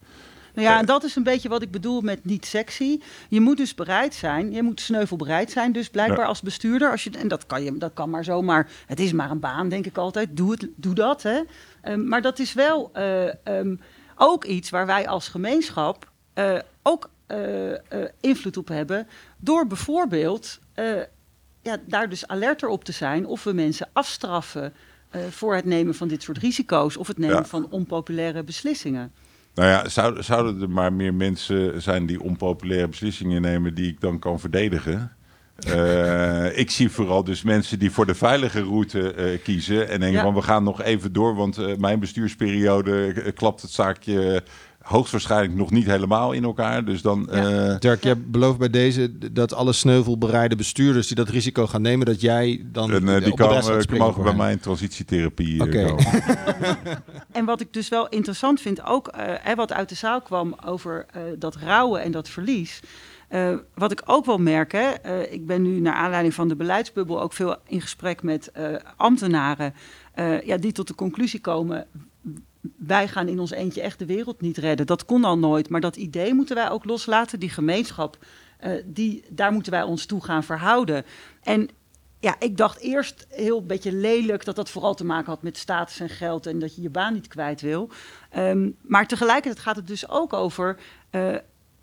[0.54, 3.00] Nou ja, en dat is een beetje wat ik bedoel met niet sexy.
[3.28, 5.72] Je moet dus bereid zijn, je moet sneuvelbereid zijn.
[5.72, 8.68] Dus blijkbaar als bestuurder, als je, en dat kan, je, dat kan maar zomaar.
[8.86, 10.36] Het is maar een baan, denk ik altijd.
[10.36, 11.22] Doe, het, doe dat.
[11.22, 11.40] Hè.
[11.82, 13.76] Ehm, maar dat is wel eh, ehm,
[14.16, 19.06] ook iets waar wij als gemeenschap eh, ook eh, eh, invloed op hebben.
[19.38, 21.02] Door bijvoorbeeld eh,
[21.62, 24.72] ja, daar dus alerter op te zijn of we mensen afstraffen.
[25.10, 27.44] eh, voor het nemen van dit soort risico's of het nemen Ja.
[27.44, 29.12] van onpopulaire beslissingen.
[29.54, 34.00] Nou ja, zouden, zouden er maar meer mensen zijn die onpopulaire beslissingen nemen die ik
[34.00, 35.12] dan kan verdedigen?
[35.58, 40.22] Eh, ik zie vooral dus mensen die voor de veilige route kiezen en denken Ja.
[40.22, 44.42] van we gaan nog even door, want mijn bestuursperiode klapt het zaakje
[44.88, 46.84] hoogstwaarschijnlijk nog niet helemaal in elkaar.
[46.84, 47.70] Dus dan, Ja.
[47.72, 52.06] eh, Dirk, jij belooft bij deze dat alle sneuvelbereide bestuurders die dat risico gaan nemen,
[52.06, 55.84] dat jij dan en, op die komen, mogen bij mij in transitietherapie eh, Oké.
[55.86, 56.04] komen.
[57.32, 60.54] En wat ik dus wel interessant vind, ook eh, hè, wat uit de zaal kwam
[60.64, 62.80] over eh, dat rouwen en dat verlies.
[63.28, 66.56] Eh, wat ik ook wel merk, hè, eh, ik ben nu naar aanleiding van de
[66.56, 68.64] beleidsbubbel ook veel in gesprek met eh,
[68.96, 69.74] ambtenaren
[70.14, 71.86] eh, ja, die tot de conclusie komen.
[72.76, 74.86] Wij gaan in ons eentje echt de wereld niet redden.
[74.86, 75.68] Dat kon al nooit.
[75.68, 77.40] Maar dat idee moeten wij ook loslaten.
[77.40, 78.18] Die gemeenschap,
[78.58, 81.04] eh, die, daar moeten wij ons toe gaan verhouden.
[81.42, 81.68] En
[82.20, 86.00] ja, ik dacht eerst heel beetje lelijk dat dat vooral te maken had met status
[86.00, 87.90] en geld en dat je je baan niet kwijt wil.
[88.30, 90.78] Ehm, maar tegelijkertijd gaat het dus ook over
[91.10, 91.36] eh,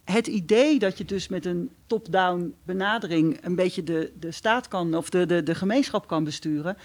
[0.04, 4.96] het idee dat je dus met een top-down benadering een beetje de, de staat kan
[4.96, 6.78] of de, de, de gemeenschap kan besturen.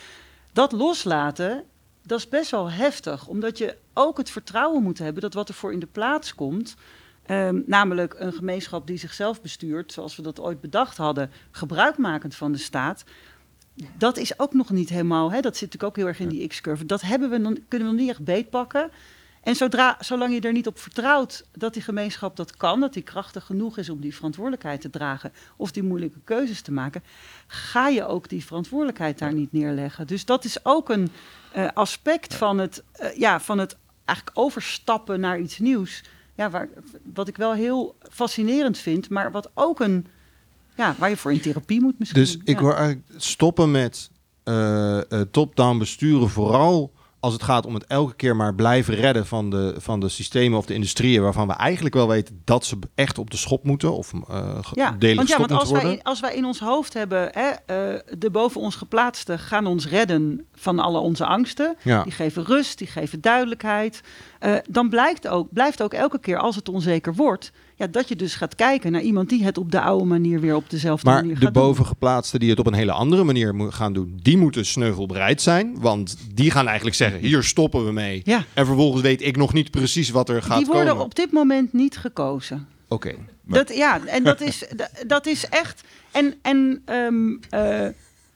[0.53, 1.64] Dat loslaten,
[2.02, 5.54] dat is best wel heftig, omdat je ook het vertrouwen moet hebben dat wat er
[5.54, 6.76] voor in de plaats komt.
[7.22, 12.52] Ehm, namelijk een gemeenschap die zichzelf bestuurt, zoals we dat ooit bedacht hadden, gebruikmakend van
[12.52, 13.04] de staat.
[13.98, 16.46] Dat is ook nog niet helemaal, hè, dat zit natuurlijk ook heel erg in die
[16.48, 16.86] X-curve.
[16.86, 18.90] Dat hebben we nog, kunnen we nog niet echt beetpakken.
[19.40, 23.03] En zodra, zolang je er niet op vertrouwt dat die gemeenschap dat kan, dat die
[23.03, 27.03] krachtig genoeg is om die verantwoordelijkheid te dragen of die moeilijke keuzes te maken,
[27.46, 30.07] ga je ook die verantwoordelijkheid daar niet neerleggen.
[30.07, 31.11] Dus dat is ook een
[31.53, 36.03] eh, aspect van het, eh, ja, van het eigenlijk overstappen naar iets nieuws.
[36.35, 36.68] Ja, waar,
[37.14, 40.07] wat ik wel heel fascinerend vind, maar wat ook een,
[40.76, 42.20] ja, waar je voor in therapie moet misschien.
[42.20, 44.11] Dus ik hoor eigenlijk stoppen met
[44.42, 45.00] eh,
[45.31, 49.74] top-down besturen, vooral als het gaat om het elke keer maar blijven redden van de,
[49.78, 53.30] van de systemen of de industrieën waarvan we eigenlijk wel weten dat ze echt op
[53.30, 54.12] de schop moeten of
[54.61, 55.88] ge- Ja, delen want, ja, want als, worden.
[55.88, 59.87] wij, als wij in ons hoofd hebben, hè, eh, de boven ons geplaatsten gaan ons
[59.88, 61.76] redden van alle onze angsten.
[61.83, 62.02] Ja.
[62.02, 64.00] Die geven rust, die geven duidelijkheid.
[64.38, 68.16] Eh, dan blijkt ook, blijft ook elke keer als het onzeker wordt, ja, dat je
[68.16, 71.20] dus gaat kijken naar iemand die het op de oude manier weer op dezelfde Maar
[71.20, 71.62] manier de gaat doen.
[71.62, 75.80] bovengeplaatsten die het op een hele andere manier gaan doen, die moeten sneuvelbereid zijn.
[75.80, 78.20] Want die gaan eigenlijk zeggen, hier stoppen we mee.
[78.24, 78.44] Ja.
[78.54, 81.04] En vervolgens weet ik nog niet precies wat er gaat Die worden komen.
[81.04, 82.68] op dit moment niet gekozen.
[82.88, 83.14] Oké.
[83.44, 84.64] Dat, ja, en dat is,
[85.06, 85.82] dat is echt.
[86.10, 87.84] En, en, ehm, eh,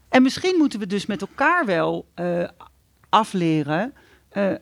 [0.09, 2.49] en misschien moeten we dus met elkaar wel eh,
[3.09, 3.93] afleren.
[4.29, 4.53] eh,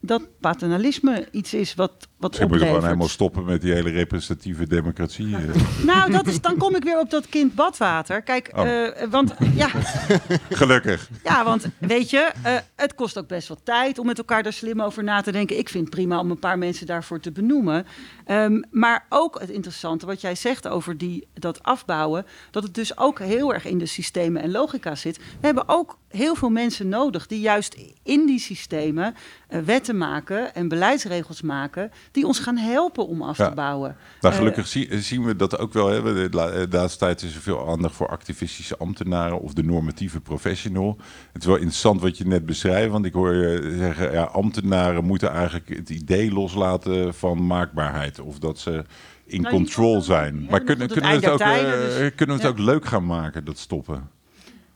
[0.00, 4.66] dat paternalisme iets is wat, wat Ze moeten gewoon helemaal stoppen met die hele representatieve
[4.66, 5.36] democratie.
[5.36, 5.42] eh.
[5.86, 8.22] Nou, dat is, dan kom ik weer op dat kind badwater.
[8.22, 8.86] Kijk, Oh.
[8.86, 9.68] eh, want ja,
[10.50, 11.08] Gelukkig.
[11.24, 14.52] Ja, want weet je, eh, het kost ook best wat tijd om met elkaar daar
[14.52, 15.58] slim over na te denken.
[15.58, 17.86] Ik vind het prima om een paar mensen daarvoor te benoemen.
[18.24, 22.98] Ehm, maar ook het interessante wat jij zegt over die, dat afbouwen, dat het dus
[22.98, 25.16] ook heel erg in de systemen en logica zit.
[25.16, 29.14] We hebben ook heel veel mensen nodig die juist in die systemen
[29.48, 33.48] eh, wetten maken en beleidsregels maken die ons gaan helpen om af Ja.
[33.48, 33.96] te bouwen.
[34.20, 35.88] Nou, Eh, gelukkig zie- zien we dat ook wel.
[35.88, 36.02] Hè.
[36.02, 40.20] De la- de laatste tijd is er veel aandacht voor activistische ambtenaren of de normatieve
[40.20, 40.96] professional.
[41.32, 45.04] Het is wel interessant wat je net beschrijft, want ik hoor je zeggen, ja, ambtenaren
[45.04, 48.84] moeten eigenlijk het idee loslaten van maakbaarheid of dat ze
[49.26, 50.46] in Nou, control zijn.
[50.50, 52.62] Maar kunnen, tot kunnen we het ook, eh, tijden, dus- kunnen we het ja.
[52.62, 54.10] ook leuk gaan maken, dat stoppen?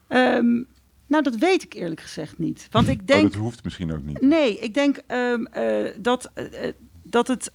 [0.08, 0.62] ehm,
[1.06, 2.68] nou, dat weet ik eerlijk gezegd niet.
[2.70, 3.22] Want ik Oh, denk.
[3.32, 4.20] dat hoeft misschien ook niet.
[4.20, 7.52] Nee, ik denk ehm, eh, dat, eh, eh, dat het.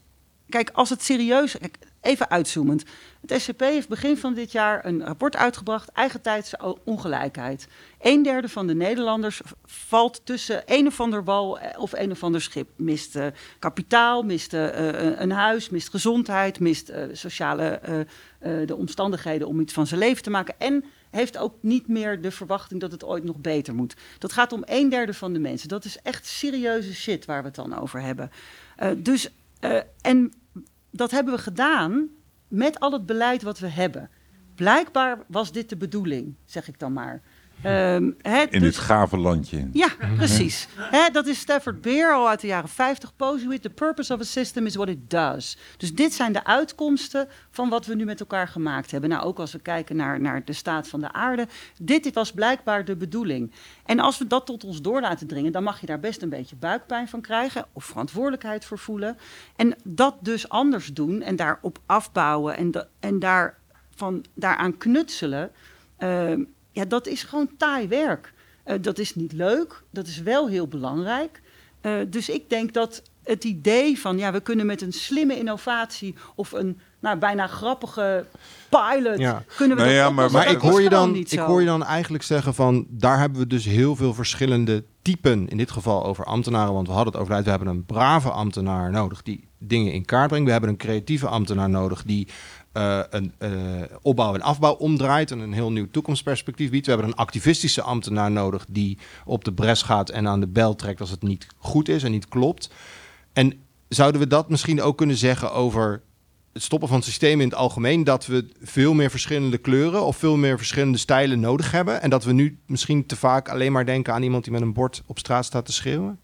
[0.49, 1.57] Kijk, als het serieus.
[1.57, 2.83] Kijk, even uitzoomend.
[3.27, 5.89] Het SCP heeft begin van dit jaar een rapport uitgebracht.
[5.91, 7.67] Eigentijdse o- ongelijkheid.
[8.01, 12.23] Een derde van de Nederlanders valt tussen een of ander wal eh, of een of
[12.23, 12.69] ander schip.
[12.75, 13.25] Mist eh,
[13.59, 17.79] kapitaal, mist eh, een huis, mist gezondheid, mist eh, sociale
[18.65, 20.55] de omstandigheden om iets van zijn leven te maken.
[20.57, 23.95] En heeft ook niet meer de verwachting dat het ooit nog beter moet.
[24.17, 25.67] Dat gaat om een derde van de mensen.
[25.69, 28.31] Dat is echt serieuze shit waar we het dan over hebben.
[28.97, 30.33] Dus, eh, en
[30.91, 32.09] dat hebben we gedaan
[32.47, 34.09] met al het beleid wat we hebben.
[34.55, 37.21] Blijkbaar was dit de bedoeling, zeg ik dan maar.
[37.61, 39.69] Ehm, In dus- dit gave landje.
[39.73, 40.67] ja, precies.
[41.11, 43.15] Dat is Stafford Beer al uit de jaren 50.
[43.15, 45.57] Pose with the purpose of a system is what it does.
[45.77, 49.09] Dus dit zijn de uitkomsten van wat we nu met elkaar gemaakt hebben.
[49.09, 51.47] Nou, ook als we kijken naar, naar de staat van de aarde.
[51.81, 53.51] Dit was blijkbaar de bedoeling.
[53.85, 56.29] En als we dat tot ons door laten dringen, dan mag je daar best een
[56.29, 57.65] beetje buikpijn van krijgen.
[57.73, 59.17] Of verantwoordelijkheid voor voelen.
[59.55, 63.57] En dat dus anders doen en daarop afbouwen en, da- en daar,
[63.95, 65.51] van, daaraan knutselen.
[65.97, 66.43] ehm,
[66.79, 68.33] ja, dat is gewoon taai werk.
[68.63, 71.41] Eh, dat is niet leuk, dat is wel heel belangrijk.
[71.81, 76.15] Eh, dus ik denk dat het idee van, ja, we kunnen met een slimme innovatie
[76.35, 78.25] of een nou, bijna grappige
[78.69, 79.43] pilot, Ja.
[79.55, 81.83] kunnen we Nou dat ja, maar- ik hoor, je dan, niet ik hoor je dan
[81.83, 82.85] eigenlijk zeggen van...
[82.89, 85.47] daar hebben we dus heel veel verschillende typen...
[85.47, 87.33] in dit geval over ambtenaren, want we hadden het over...
[87.33, 90.45] uit, we hebben een brave ambtenaar nodig die dingen in kaart brengt.
[90.45, 92.27] We hebben een creatieve ambtenaar nodig die...
[92.71, 93.51] eh, een eh,
[94.01, 96.85] opbouw en afbouw omdraait en een heel nieuw toekomstperspectief biedt.
[96.85, 100.75] We hebben een activistische ambtenaar nodig die op de bres gaat en aan de bel
[100.75, 102.69] trekt als het niet goed is en niet klopt.
[103.33, 103.53] En
[103.87, 106.01] zouden we dat misschien ook kunnen zeggen over
[106.53, 110.37] het stoppen van systemen in het algemeen, dat we veel meer verschillende kleuren of veel
[110.37, 112.01] meer verschillende stijlen nodig hebben.
[112.01, 114.73] En dat we nu misschien te vaak alleen maar denken aan iemand die met een
[114.73, 116.19] bord op straat staat te schreeuwen.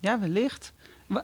[0.00, 0.72] Ja, wellicht.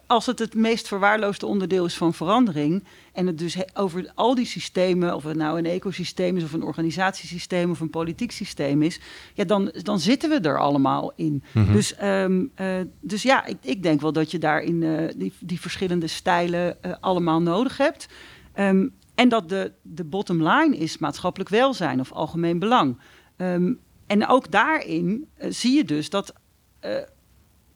[0.07, 2.85] Als het het meest verwaarloosde onderdeel is van verandering...
[3.13, 5.15] en het dus over al die systemen...
[5.15, 7.71] of het nou een ecosysteem is of een organisatiesysteem...
[7.71, 9.01] of een politiek systeem is...
[9.35, 11.43] Ja, dan, dan zitten we er allemaal in.
[11.73, 15.61] dus, ehm, eh, dus ja, ik, ik denk wel dat je daarin eh, die, die
[15.61, 18.09] verschillende stijlen eh, allemaal nodig hebt.
[18.53, 22.99] Ehm, en dat de, de bottom line is maatschappelijk welzijn of algemeen belang.
[23.37, 23.73] Ehm,
[24.07, 26.33] en ook daarin zie je dus dat...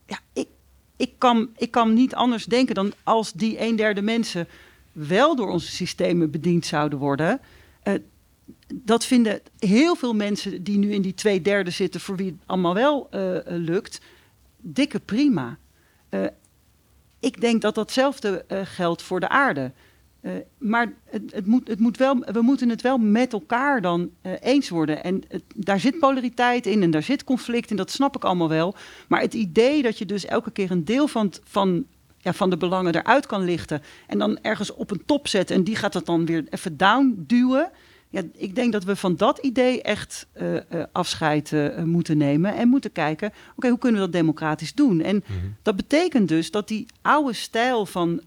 [0.07, 0.49] ja, ik,
[1.05, 4.49] ik, kan, ik kan niet anders denken dan als die een derde mensen
[4.93, 7.41] wel door onze systemen bediend zouden worden.
[7.83, 7.95] eh,
[8.75, 12.41] dat vinden heel veel mensen die nu in die twee derde zitten, voor wie het
[12.47, 14.01] allemaal wel eh, eh, lukt,
[14.57, 15.59] dikke prima.
[17.21, 19.73] Ik denk dat datzelfde geldt voor de aarde.
[20.25, 24.11] Eh, maar het, het moet, het moet wel, we moeten het wel met elkaar dan
[24.23, 25.05] eh, eens worden.
[25.05, 28.49] En het- daar zit polariteit in en daar zit conflict in, dat snap ik allemaal
[28.49, 28.75] wel.
[29.09, 31.85] Maar het idee dat je dus elke keer een deel van, van,
[32.19, 33.83] ja, van de belangen eruit kan lichten...
[34.07, 37.25] en dan ergens op een top zetten en die gaat dat dan weer even down
[37.27, 37.71] duwen...
[38.09, 40.57] Ja, ik denk dat we van dat idee echt eh,
[40.93, 41.53] afscheid
[41.85, 45.01] moeten nemen en moeten kijken, oké, hoe kunnen we dat democratisch doen?
[45.01, 45.25] En
[45.63, 48.21] dat betekent dus dat die oude stijl van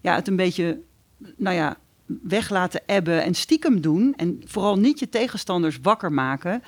[0.00, 0.80] ja, het een beetje,
[1.36, 6.62] nou ja, weg laten ebben en stiekem doen en vooral niet je tegenstanders wakker maken,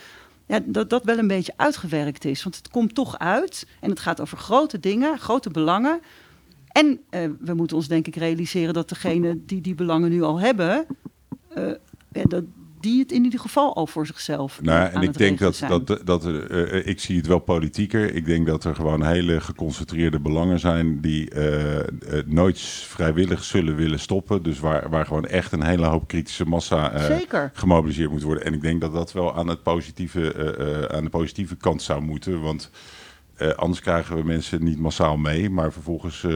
[0.47, 2.43] ja, dat dat wel een beetje uitgewerkt is.
[2.43, 6.01] Want het komt toch uit en het gaat over grote dingen, grote belangen.
[6.69, 10.41] En eh, we moeten ons denk ik realiseren dat degene die die belangen nu al
[10.41, 10.87] hebben,
[11.49, 11.73] eh,
[12.09, 12.45] dat
[12.81, 14.63] die het in ieder geval al voor zichzelf.
[14.63, 15.71] Nou, eh, en aan ik denk dat, zijn.
[15.85, 18.15] dat, dat eh, eh, ik zie het wel politieker.
[18.15, 21.31] Ik denk dat er gewoon hele geconcentreerde belangen zijn die
[22.27, 24.43] nooit vrijwillig zullen willen stoppen.
[24.43, 26.93] Dus waar, waar gewoon echt een hele hoop kritische massa
[27.53, 28.45] gemobiliseerd moet worden.
[28.45, 32.41] En ik denk dat dat wel aan, het positieve, aan de positieve kant zou moeten.
[32.41, 32.71] Want
[33.57, 35.51] anders krijgen we mensen niet massaal mee.
[35.51, 36.27] Maar vervolgens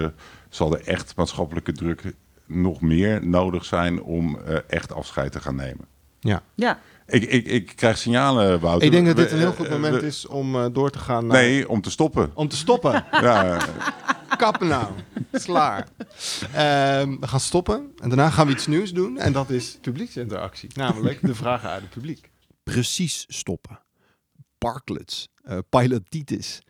[0.48, 2.02] zal er echt maatschappelijke druk
[2.46, 5.89] nog meer nodig zijn om echt afscheid te gaan nemen.
[6.20, 6.42] Ja,
[7.06, 8.86] Ik, ik, ik krijg signalen, Wouter.
[8.86, 10.98] Ik denk dat dit een heel goed eh, moment we- is om eh, door te
[10.98, 11.36] gaan naar...
[11.42, 12.30] Nee, om te stoppen.
[12.34, 12.92] Om te stoppen.
[13.10, 13.58] ja,
[14.36, 14.92] Kappen nou.
[15.32, 15.88] Slaar.
[16.52, 17.92] Ehm, we gaan stoppen.
[18.02, 19.18] En daarna gaan we iets nieuws doen.
[19.18, 20.70] En dat is publieksinteractie.
[20.74, 22.30] Namelijk de vragen uit het publiek.
[22.62, 23.80] Precies stoppen.
[24.58, 25.28] Parklets.
[25.42, 26.62] eh, pilotitis.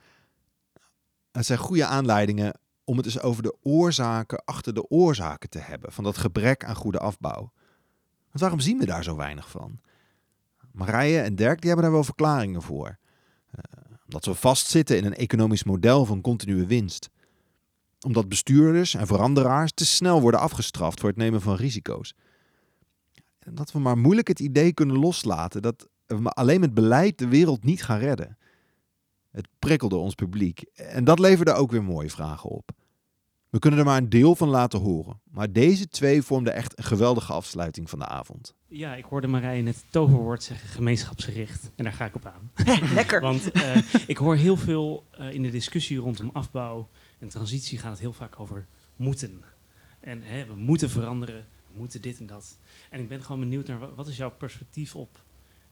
[1.32, 5.92] Het zijn goede aanleidingen om het eens over de oorzaken achter de oorzaken te hebben.
[5.92, 7.52] Van dat gebrek aan goede afbouw.
[8.30, 9.80] Want waarom zien we daar zo weinig van?
[10.72, 12.98] Marije en Dirk die hebben daar wel verklaringen voor.
[13.50, 13.62] Eh,
[14.04, 17.10] omdat we vastzitten in een economisch model van continue winst
[18.00, 22.14] omdat bestuurders en veranderaars te snel worden afgestraft voor het nemen van risico's.
[23.38, 27.28] En dat we maar moeilijk het idee kunnen loslaten dat we alleen met beleid de
[27.28, 28.38] wereld niet gaan redden.
[29.30, 32.70] Het prikkelde ons publiek en dat leverde ook weer mooie vragen op.
[33.50, 36.84] We kunnen er maar een deel van laten horen, maar deze twee vormden echt een
[36.84, 38.54] geweldige afsluiting van de avond.
[38.68, 41.70] Ja, ik hoorde Marije net het toverwoord zeggen gemeenschapsgericht.
[41.74, 42.50] En daar ga ik op aan.
[42.94, 43.20] lekker.
[43.20, 43.76] Want eh,
[44.06, 46.88] ik hoor heel veel eh, in de discussie rondom afbouw
[47.18, 49.42] en transitie gaat het heel vaak over moeten.
[50.00, 52.58] En hè, we moeten veranderen, we moeten dit en dat.
[52.90, 55.22] En ik ben gewoon benieuwd naar wa- wat is jouw perspectief op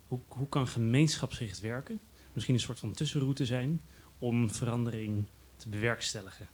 [0.06, 2.00] hoe, hoe kan gemeenschapsgericht werken?
[2.32, 3.80] Misschien een soort van tussenroute zijn
[4.18, 5.24] om verandering
[5.56, 6.48] te bewerkstelligen.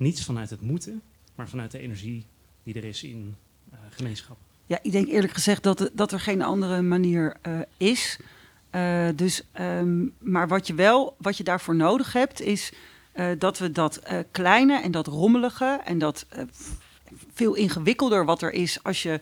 [0.00, 1.02] Niets vanuit het moeten,
[1.34, 2.26] maar vanuit de energie
[2.62, 3.36] die er is in
[3.70, 4.36] eh, gemeenschap.
[4.66, 8.18] Ja, ik denk eerlijk gezegd dat, dat er geen andere manier eh, is.
[8.70, 12.72] Eh, dus, ehm, maar wat je wel, wat je daarvoor nodig hebt, is
[13.38, 16.26] dat we dat kleine en dat rommelige en dat
[17.32, 19.20] veel ingewikkelder wat er is als je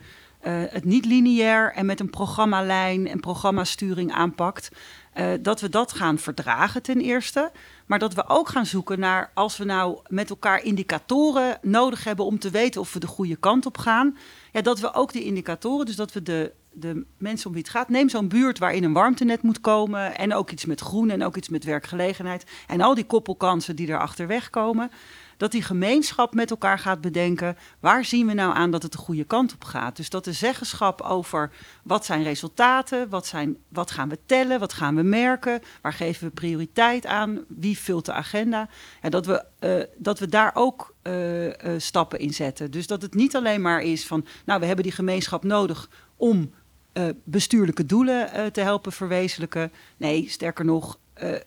[0.71, 4.71] het niet lineair en met een programmalijn en programmasturing aanpakt.
[5.19, 7.51] Eh, dat we dat gaan verdragen ten eerste.
[7.87, 12.25] Maar dat we ook gaan zoeken naar als we nou met elkaar indicatoren nodig hebben
[12.25, 14.17] om te weten of we de goede kant op gaan.
[14.53, 17.71] Ja, dat we ook die indicatoren, dus dat we de, de mensen om wie het
[17.71, 21.25] gaat, neem zo'n buurt waarin een warmtenet moet komen en ook iets met groen en
[21.25, 24.91] ook iets met werkgelegenheid en al die koppelkansen die er achterweg komen.
[25.39, 28.99] Dat die gemeenschap met elkaar gaat bedenken, waar zien we nou aan dat het de
[28.99, 29.97] goede kant op gaat?
[29.97, 31.51] Dus dat de zeggenschap over
[31.83, 36.27] wat zijn resultaten, wat, zijn, wat gaan we tellen, wat gaan we merken, waar geven
[36.27, 38.69] we prioriteit aan, wie vult de agenda.
[39.01, 42.71] En dat we, eh, dat we daar ook eh, eh, stappen in zetten.
[42.71, 46.51] Dus dat het niet alleen maar is van, nou we hebben die gemeenschap nodig om
[47.25, 49.73] bestuurlijke doelen te helpen verwezenlijken.
[49.97, 50.99] Nee, sterker nog,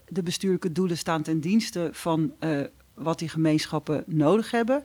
[0.08, 2.34] de bestuurlijke doelen staan ten dienste van
[2.94, 4.84] wat die gemeenschappen nodig hebben.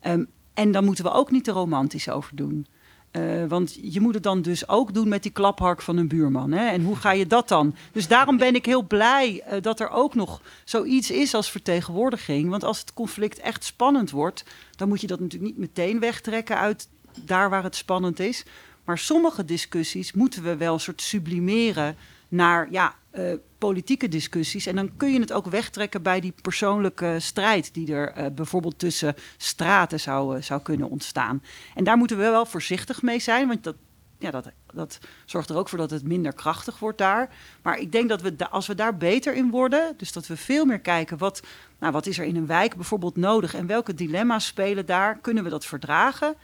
[0.00, 2.66] Ehm, en dan moeten we ook niet te romantisch over doen.
[3.10, 6.52] Eh, want je moet het dan dus ook doen met die klaphark van een buurman.
[6.52, 6.66] Hè?
[6.66, 7.74] En hoe ga je dat dan?
[7.92, 12.50] Dus daarom ben ik heel blij eh, dat er ook nog zoiets is als vertegenwoordiging.
[12.50, 14.44] Want als het conflict echt spannend wordt,
[14.76, 16.88] dan moet je dat natuurlijk niet meteen wegtrekken uit
[17.24, 18.44] daar waar het spannend is.
[18.84, 21.96] Maar sommige discussies moeten we wel een soort sublimeren
[22.28, 23.32] naar ja, eh,
[23.66, 24.66] politieke discussies.
[24.66, 28.78] En dan kun je het ook wegtrekken bij die persoonlijke strijd die er eh, bijvoorbeeld
[28.78, 31.42] tussen straten zou, eh, zou kunnen ontstaan.
[31.74, 33.76] En daar moeten we wel voorzichtig mee zijn, want dat,
[34.18, 37.28] ja, dat, dat zorgt er ook voor dat het minder krachtig wordt daar.
[37.62, 40.64] Maar ik denk dat we als we daar beter in worden, dus dat we veel
[40.64, 41.42] meer kijken wat,
[41.78, 45.44] nou, wat is er in een wijk bijvoorbeeld nodig en welke dilemma's spelen daar, kunnen
[45.44, 46.34] we dat verdragen?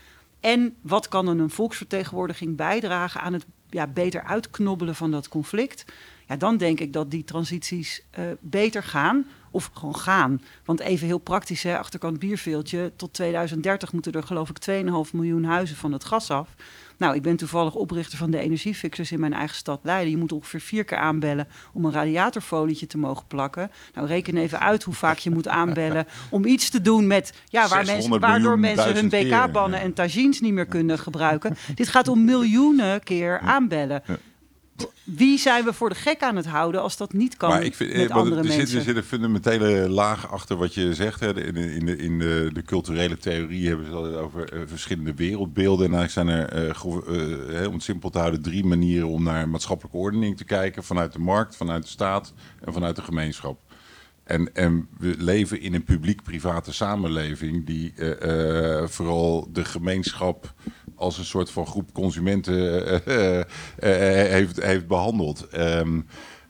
[0.41, 5.85] En wat kan een volksvertegenwoordiging bijdragen aan het ja, beter uitknobbelen van dat conflict?
[6.29, 9.27] Ja, dan denk ik dat die transities eh, beter gaan.
[9.51, 10.43] Of gewoon gaan.
[10.65, 12.93] Want even heel praktisch, hè, achterkant bierveeltje.
[12.97, 16.55] Tot 2030 moeten er geloof ik 2,5 miljoen huizen van het gas af.
[16.97, 20.11] Nou, ik ben toevallig oprichter van de energiefixers in mijn eigen stad Leiden.
[20.11, 23.71] Je moet ongeveer vier keer aanbellen om een radiatorfolietje te mogen plakken.
[23.95, 27.33] Nou, reken even uit hoe vaak je moet aanbellen om iets te doen met...
[27.49, 29.85] Ja, waar 600 mensen, waardoor mensen hun BK-bannen ja.
[29.85, 31.57] en tagines niet meer kunnen gebruiken.
[31.75, 34.03] Dit gaat om miljoenen keer aanbellen.
[34.07, 34.17] Ja.
[35.05, 37.75] Wie zijn we voor de gek aan het houden als dat niet kan maar ik
[37.75, 38.79] vind, met eh, andere er, zit, mensen?
[38.79, 41.21] er zit een fundamentele laag achter wat je zegt.
[41.21, 41.45] Hè.
[41.45, 45.15] In, de, in, de, in de, de culturele theorie hebben ze het over eh, verschillende
[45.15, 45.87] wereldbeelden.
[45.87, 49.99] En eigenlijk zijn er, eh, om het simpel te houden, drie manieren om naar maatschappelijke
[49.99, 50.85] ordening te kijken.
[50.85, 53.59] Vanuit de markt, vanuit de staat en vanuit de gemeenschap.
[54.25, 60.55] En, en we leven in een publiek-private samenleving die eh, eh, vooral de gemeenschap
[60.95, 63.41] als een soort van groep consumenten eh,
[64.31, 65.49] heeft, heeft behandeld.
[65.49, 66.01] Ehm,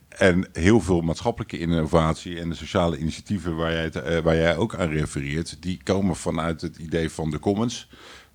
[0.09, 4.89] en heel veel maatschappelijke innovatie en de sociale initiatieven waar jij, waar jij ook aan
[4.89, 7.89] refereert, die komen vanuit het idee van de commons.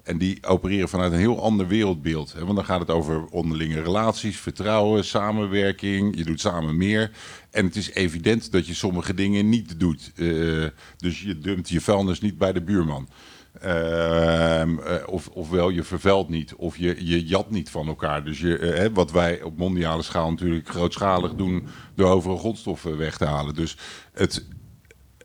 [0.08, 2.34] En die opereren vanuit een heel ander wereldbeeld.
[2.34, 2.44] Hè?
[2.44, 6.18] Want dan gaat het over onderlinge relaties, vertrouwen, samenwerking.
[6.18, 7.12] Je doet samen meer.
[7.52, 10.12] En het is evident dat je sommige dingen niet doet.
[10.16, 10.66] Eh,
[10.98, 13.10] dus je dumpt je vuilnis niet bij de buurman.
[13.62, 18.24] Ehm, eh, of, ofwel je vervuilt niet, of je, je jat niet van elkaar.
[18.24, 23.18] Dus je, eh, wat wij op mondiale schaal natuurlijk grootschalig doen door overal grondstoffen weg
[23.18, 23.56] te halen.
[23.56, 23.78] Dus
[24.14, 24.46] het,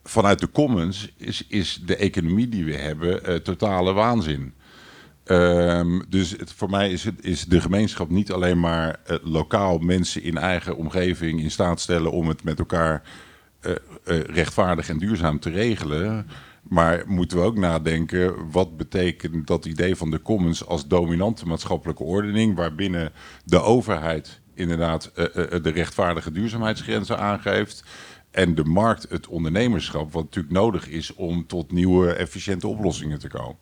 [0.03, 4.55] vanuit de commons is, is de economie die we hebben totale waanzin.
[5.25, 10.23] Ehm, dus voor mij is, het, is de gemeenschap niet alleen maar eh, lokaal mensen
[10.23, 13.03] in eigen omgeving in staat stellen om het met elkaar
[13.61, 13.73] eh,
[14.05, 16.27] eh, rechtvaardig en duurzaam te regelen.
[16.63, 22.03] Maar moeten we ook nadenken, wat betekent dat idee van de commons als dominante maatschappelijke
[22.03, 23.13] ordening, waarbinnen
[23.45, 27.85] de overheid inderdaad de rechtvaardige duurzaamheidsgrenzen aangeeft.
[28.31, 33.29] En de markt, het ondernemerschap, wat natuurlijk nodig is om tot nieuwe efficiënte oplossingen te
[33.29, 33.57] komen.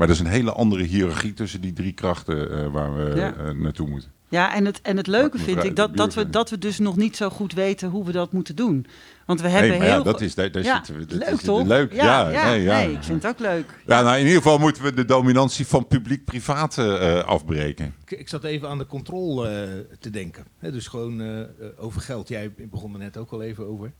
[0.00, 3.34] Maar dat is een hele andere hiërarchie tussen die drie krachten eh, waar we Ja.
[3.34, 4.10] eh, naartoe moeten.
[4.28, 6.96] Ja, en het, en het leuke vind ik dat, dat, we, dat we dus nog
[6.96, 8.86] niet zo goed weten hoe we dat moeten doen.
[9.26, 10.02] Want we Nee, hebben maar ja, heel...
[10.02, 11.06] dat is, daar, daar ja, zitten we.
[11.06, 11.66] dat leuk is, toch?
[11.66, 12.24] Leuk, ja.
[12.28, 12.76] nee, ja.
[12.78, 13.74] nee, ik vind het ook leuk.
[13.86, 17.94] Ja, nou, in ieder geval moeten we de dominantie van publiek-privaat eh, afbreken.
[18.06, 20.44] Ik, ik zat even aan de controle te denken.
[20.58, 21.46] Hè, dus gewoon
[21.76, 22.28] over geld.
[22.28, 23.92] Jij begon er net ook al even over.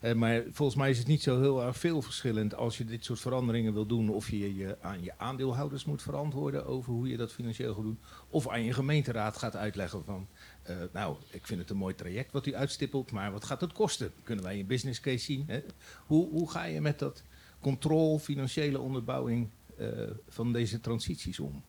[0.00, 3.20] Eh, maar volgens mij is het niet zo heel veel verschillend als je dit soort
[3.20, 4.08] veranderingen wil doen.
[4.08, 7.98] Of je je aan je aandeelhouders moet verantwoorden over hoe je dat financieel gaat doen.
[8.28, 10.26] Of aan je gemeenteraad gaat uitleggen van...
[10.62, 13.72] eh, nou, ik vind het een mooi traject wat u uitstippelt, maar wat gaat het
[13.72, 14.12] kosten?
[14.22, 15.44] Kunnen wij een business case zien?
[15.46, 15.60] Hè?
[16.06, 17.22] Hoe, hoe ga je met dat
[17.60, 19.88] controle, financiële onderbouwing eh,
[20.28, 21.62] van deze transities om?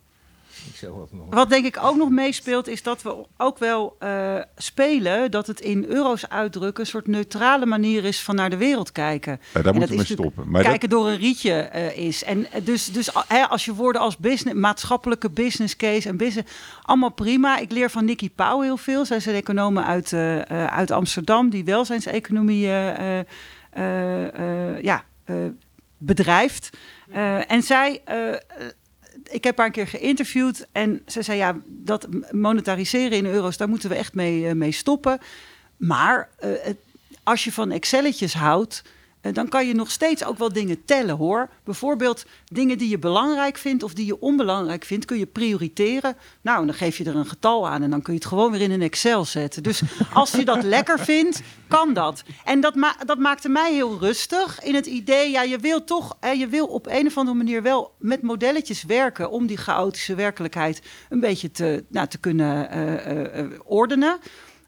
[1.29, 5.59] Wat denk ik ook nog meespeelt, is dat we ook wel eh, spelen dat het
[5.59, 9.31] in euro's uitdrukken een soort neutrale manier is van naar de wereld kijken.
[9.31, 10.43] Ja, daar dat moeten we stoppen.
[10.49, 12.23] Maar dat- kijken door een rietje eh, is.
[12.23, 16.51] En eh, dus, dus hè, als je woorden als business, maatschappelijke business case en business,
[16.81, 17.57] allemaal prima.
[17.57, 19.05] Ik leer van Nikki Pauw heel veel.
[19.05, 20.13] Zij is een econoom uit,
[20.69, 23.25] uit Amsterdam die welzijnseconomie eh, eh,
[23.71, 25.35] eh, eh, ja, eh,
[25.97, 26.69] bedrijft.
[27.11, 28.01] Eh, en zij,
[29.23, 33.69] ik heb haar een keer geïnterviewd en ze zei ja, dat monetariseren in euro's, daar
[33.69, 35.19] moeten we echt mee, eh, mee stoppen.
[35.77, 36.51] Maar eh,
[37.23, 38.83] als je van Excelletjes houdt,
[39.21, 41.49] dan kan je nog steeds ook wel dingen tellen hoor.
[41.63, 46.17] Bijvoorbeeld dingen die je belangrijk vindt of die je onbelangrijk vindt, kun je prioriteren.
[46.41, 48.61] Nou, dan geef je er een getal aan en dan kun je het gewoon weer
[48.61, 49.63] in een Excel zetten.
[49.63, 49.81] Dus
[50.13, 52.23] als je dat lekker vindt, kan dat.
[52.43, 56.17] En dat, ma dat maakte mij heel rustig in het idee, ja, je wil toch,
[56.19, 60.15] hè, je wil op een of andere manier wel met modelletjes werken om die chaotische
[60.15, 64.19] werkelijkheid een beetje te, nou, te kunnen eh, eh, eh, ordenen.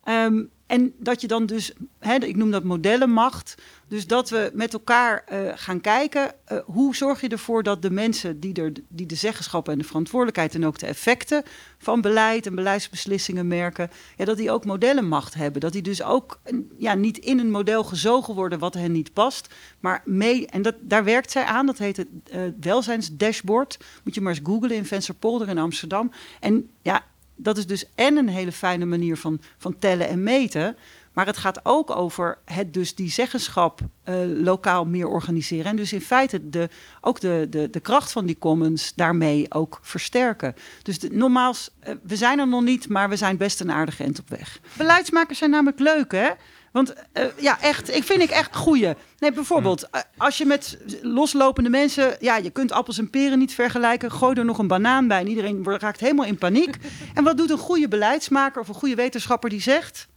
[0.03, 3.55] Ehm, en dat je dan dus, hè, ik noem dat modellenmacht,
[3.87, 7.91] dus dat we met elkaar eh, gaan kijken, eh, hoe zorg je ervoor dat de
[7.91, 11.43] mensen die, er, die de zeggenschap en de verantwoordelijkheid en ook de effecten
[11.77, 15.61] van beleid en beleidsbeslissingen merken, ja, dat die ook modellenmacht hebben.
[15.61, 16.39] Dat die dus ook
[16.77, 20.75] ja, niet in een model gezogen worden wat hen niet past, maar mee, en dat,
[20.81, 23.79] daar werkt zij aan, dat heet het eh, welzijnsdashboard.
[24.03, 26.11] Moet je maar eens googlen in Vensterpolder in Amsterdam.
[26.39, 27.03] En ja,
[27.43, 30.75] dat is dus en een hele fijne manier van, van tellen en meten.
[31.13, 35.65] Maar het gaat ook over het dus die zeggenschap eh, lokaal meer organiseren.
[35.65, 36.69] En dus in feite de,
[37.01, 40.55] ook de, de, de kracht van die commons daarmee ook versterken.
[40.83, 44.03] Dus de, nogmaals, eh, we zijn er nog niet, maar we zijn best een aardige
[44.03, 44.59] end op weg.
[44.77, 46.29] Beleidsmakers zijn namelijk leuk, hè?
[46.71, 48.93] Want eh, ja, echt, ik vind ik echt goeie.
[49.19, 52.15] Nee, bijvoorbeeld, eh, als je met loslopende mensen...
[52.19, 54.11] Ja, je kunt appels en peren niet vergelijken.
[54.11, 56.75] Gooi er nog een banaan bij en iedereen raakt helemaal in paniek.
[57.13, 60.09] En wat doet een goede beleidsmaker of een goede wetenschapper die zegt...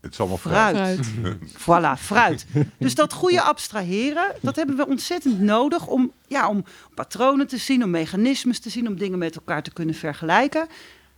[0.00, 1.10] Het is allemaal Fruit.
[1.64, 2.46] Voilà, fruit.
[2.78, 6.64] Dus dat goede abstraheren, dat hebben we ontzettend nodig om, ja, om
[6.94, 10.66] patronen te zien, om mechanismes te zien, om dingen met elkaar te kunnen vergelijken.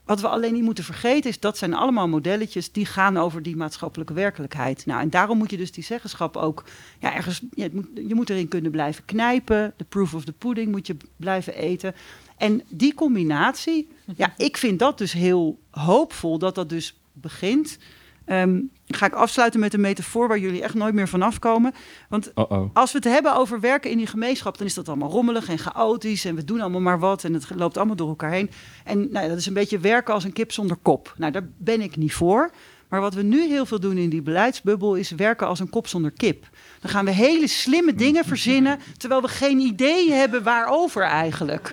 [0.04, 3.56] Wat we alleen niet moeten vergeten is, dat zijn allemaal modelletjes die gaan over die
[3.56, 4.86] maatschappelijke werkelijkheid.
[4.86, 6.64] Nou, en daarom moet je dus die zeggenschap ook,
[7.00, 9.74] ja, ergens, het moet, je moet erin kunnen blijven knijpen.
[9.76, 11.94] De proof of the pudding moet je blijven eten.
[12.36, 17.78] En die combinatie, ja, ik vind dat dus heel hoopvol dat dat dus begint.
[18.24, 21.74] Ehm, ga ik afsluiten met een metafoor waar jullie echt nooit meer vanaf komen.
[22.08, 22.32] Want
[22.72, 25.58] als we het hebben over werken in die gemeenschap, dan is dat allemaal rommelig en
[25.58, 26.24] chaotisch.
[26.24, 27.24] En we doen allemaal maar wat.
[27.24, 28.50] En het loopt allemaal door elkaar heen.
[28.84, 31.14] En nou, ja, dat is een beetje werken als een kip zonder kop.
[31.16, 32.50] Nou, daar ben ik niet voor.
[32.88, 35.86] Maar wat we nu heel veel doen in die beleidsbubbel is werken als een kop
[35.86, 36.48] zonder kip.
[36.80, 41.72] Dan gaan we hele slimme dingen verzinnen, terwijl we geen idee hebben waarover eigenlijk.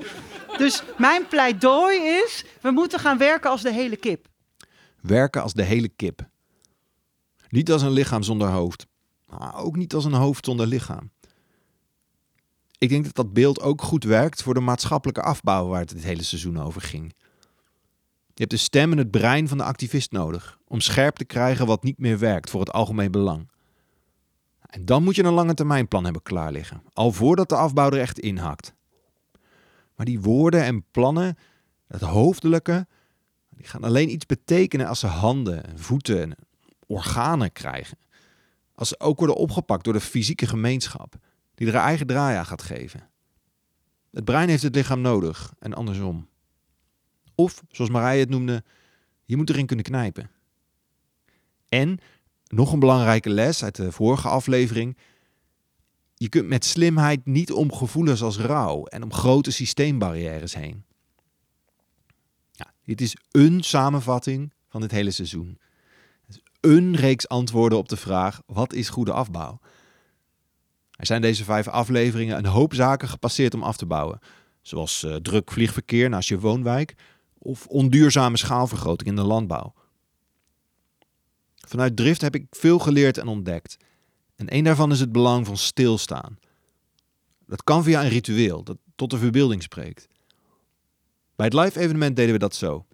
[0.57, 4.27] Dus mijn pleidooi is, we moeten gaan werken als de hele kip.
[5.01, 6.29] Werken als de hele kip.
[7.51, 8.87] Niet als een lichaam zonder hoofd.
[9.25, 11.11] Maar ook niet als een hoofd zonder lichaam.
[12.77, 16.03] Ik denk dat dat beeld ook goed werkt voor de maatschappelijke afbouw waar het het
[16.03, 17.13] hele seizoen over ging.
[18.33, 21.65] Je hebt de stem en het brein van de activist nodig om scherp te krijgen
[21.65, 23.49] wat niet meer werkt voor het algemeen belang.
[24.59, 27.99] En dan moet je een lange termijnplan hebben klaar liggen, al voordat de afbouw er
[27.99, 28.73] echt inhakt.
[29.95, 31.37] Maar die woorden en plannen,
[31.87, 32.87] het hoofdelijke,
[33.49, 36.35] die gaan alleen iets betekenen als ze handen, en voeten en
[36.91, 37.97] organen krijgen.
[38.73, 41.15] Als ze ook worden opgepakt door de fysieke gemeenschap,
[41.55, 43.09] die er haar eigen draai aan gaat geven.
[44.11, 46.27] Het brein heeft het lichaam nodig en andersom.
[47.35, 48.63] Of, zoals Marije het noemde,
[49.25, 50.29] je moet erin kunnen knijpen.
[51.69, 51.99] En,
[52.47, 54.97] nog een belangrijke les uit de vorige aflevering,
[56.15, 60.83] je kunt met slimheid niet om gevoelens als rouw en om grote systeembarrières heen.
[62.51, 65.59] Ja, dit is een samenvatting van dit hele seizoen.
[66.61, 69.59] Een reeks antwoorden op de vraag: wat is goede afbouw?
[70.91, 74.19] Er zijn deze vijf afleveringen een hoop zaken gepasseerd om af te bouwen,
[74.61, 76.95] zoals uh, druk vliegverkeer naast je woonwijk
[77.37, 79.73] of onduurzame schaalvergroting in de landbouw.
[81.67, 83.77] Vanuit drift heb ik veel geleerd en ontdekt.
[84.35, 86.39] En een daarvan is het belang van stilstaan.
[87.45, 90.07] Dat kan via een ritueel dat tot de verbeelding spreekt.
[91.35, 92.85] Bij het live evenement deden we dat zo.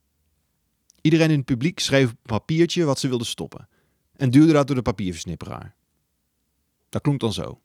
[1.07, 3.67] Iedereen in het publiek schreef op een papiertje wat ze wilde stoppen
[4.15, 5.75] en duwde dat door de papierversnipperaar.
[6.89, 7.59] Dat klonk dan zo.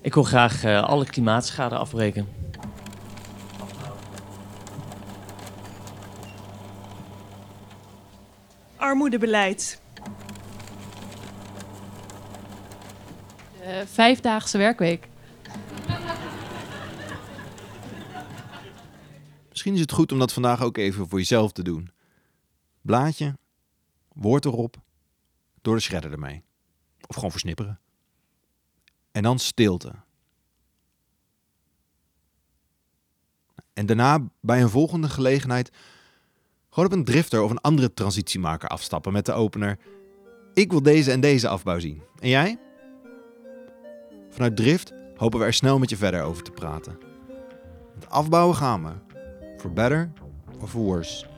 [0.00, 2.28] Ik wil graag uh, alle klimaatschade afbreken.
[8.76, 9.80] Armoedebeleid.
[13.60, 15.08] De vijfdaagse werkweek.
[19.48, 21.90] Misschien is het goed om dat vandaag ook even voor jezelf te doen.
[22.80, 23.38] Blaadje,
[24.12, 24.76] woord erop,
[25.60, 26.42] door de shredder ermee.
[27.06, 27.80] Of gewoon versnipperen.
[29.12, 29.92] En dan stilte.
[33.72, 35.70] En daarna bij een volgende gelegenheid
[36.70, 39.78] gewoon op een drifter of een andere transitiemaker afstappen met de opener.
[40.54, 42.02] Ik wil deze en deze afbouw zien.
[42.18, 42.58] En jij?
[44.30, 46.98] Vanuit drift hopen we er snel met je verder over te praten.
[47.94, 49.18] Het afbouwen gaan we.
[49.58, 50.12] For better
[50.60, 51.29] or for worse.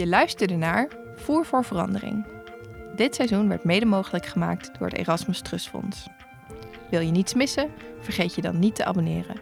[0.00, 2.26] Je luisterde naar Voer voor Verandering.
[2.96, 6.06] Dit seizoen werd mede mogelijk gemaakt door het Erasmus Trust Fonds.
[6.90, 7.70] Wil je niets missen?
[8.00, 9.40] Vergeet je dan niet te abonneren.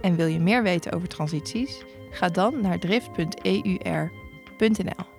[0.00, 1.84] En wil je meer weten over transities?
[2.10, 5.17] Ga dan naar drift.eur.nl.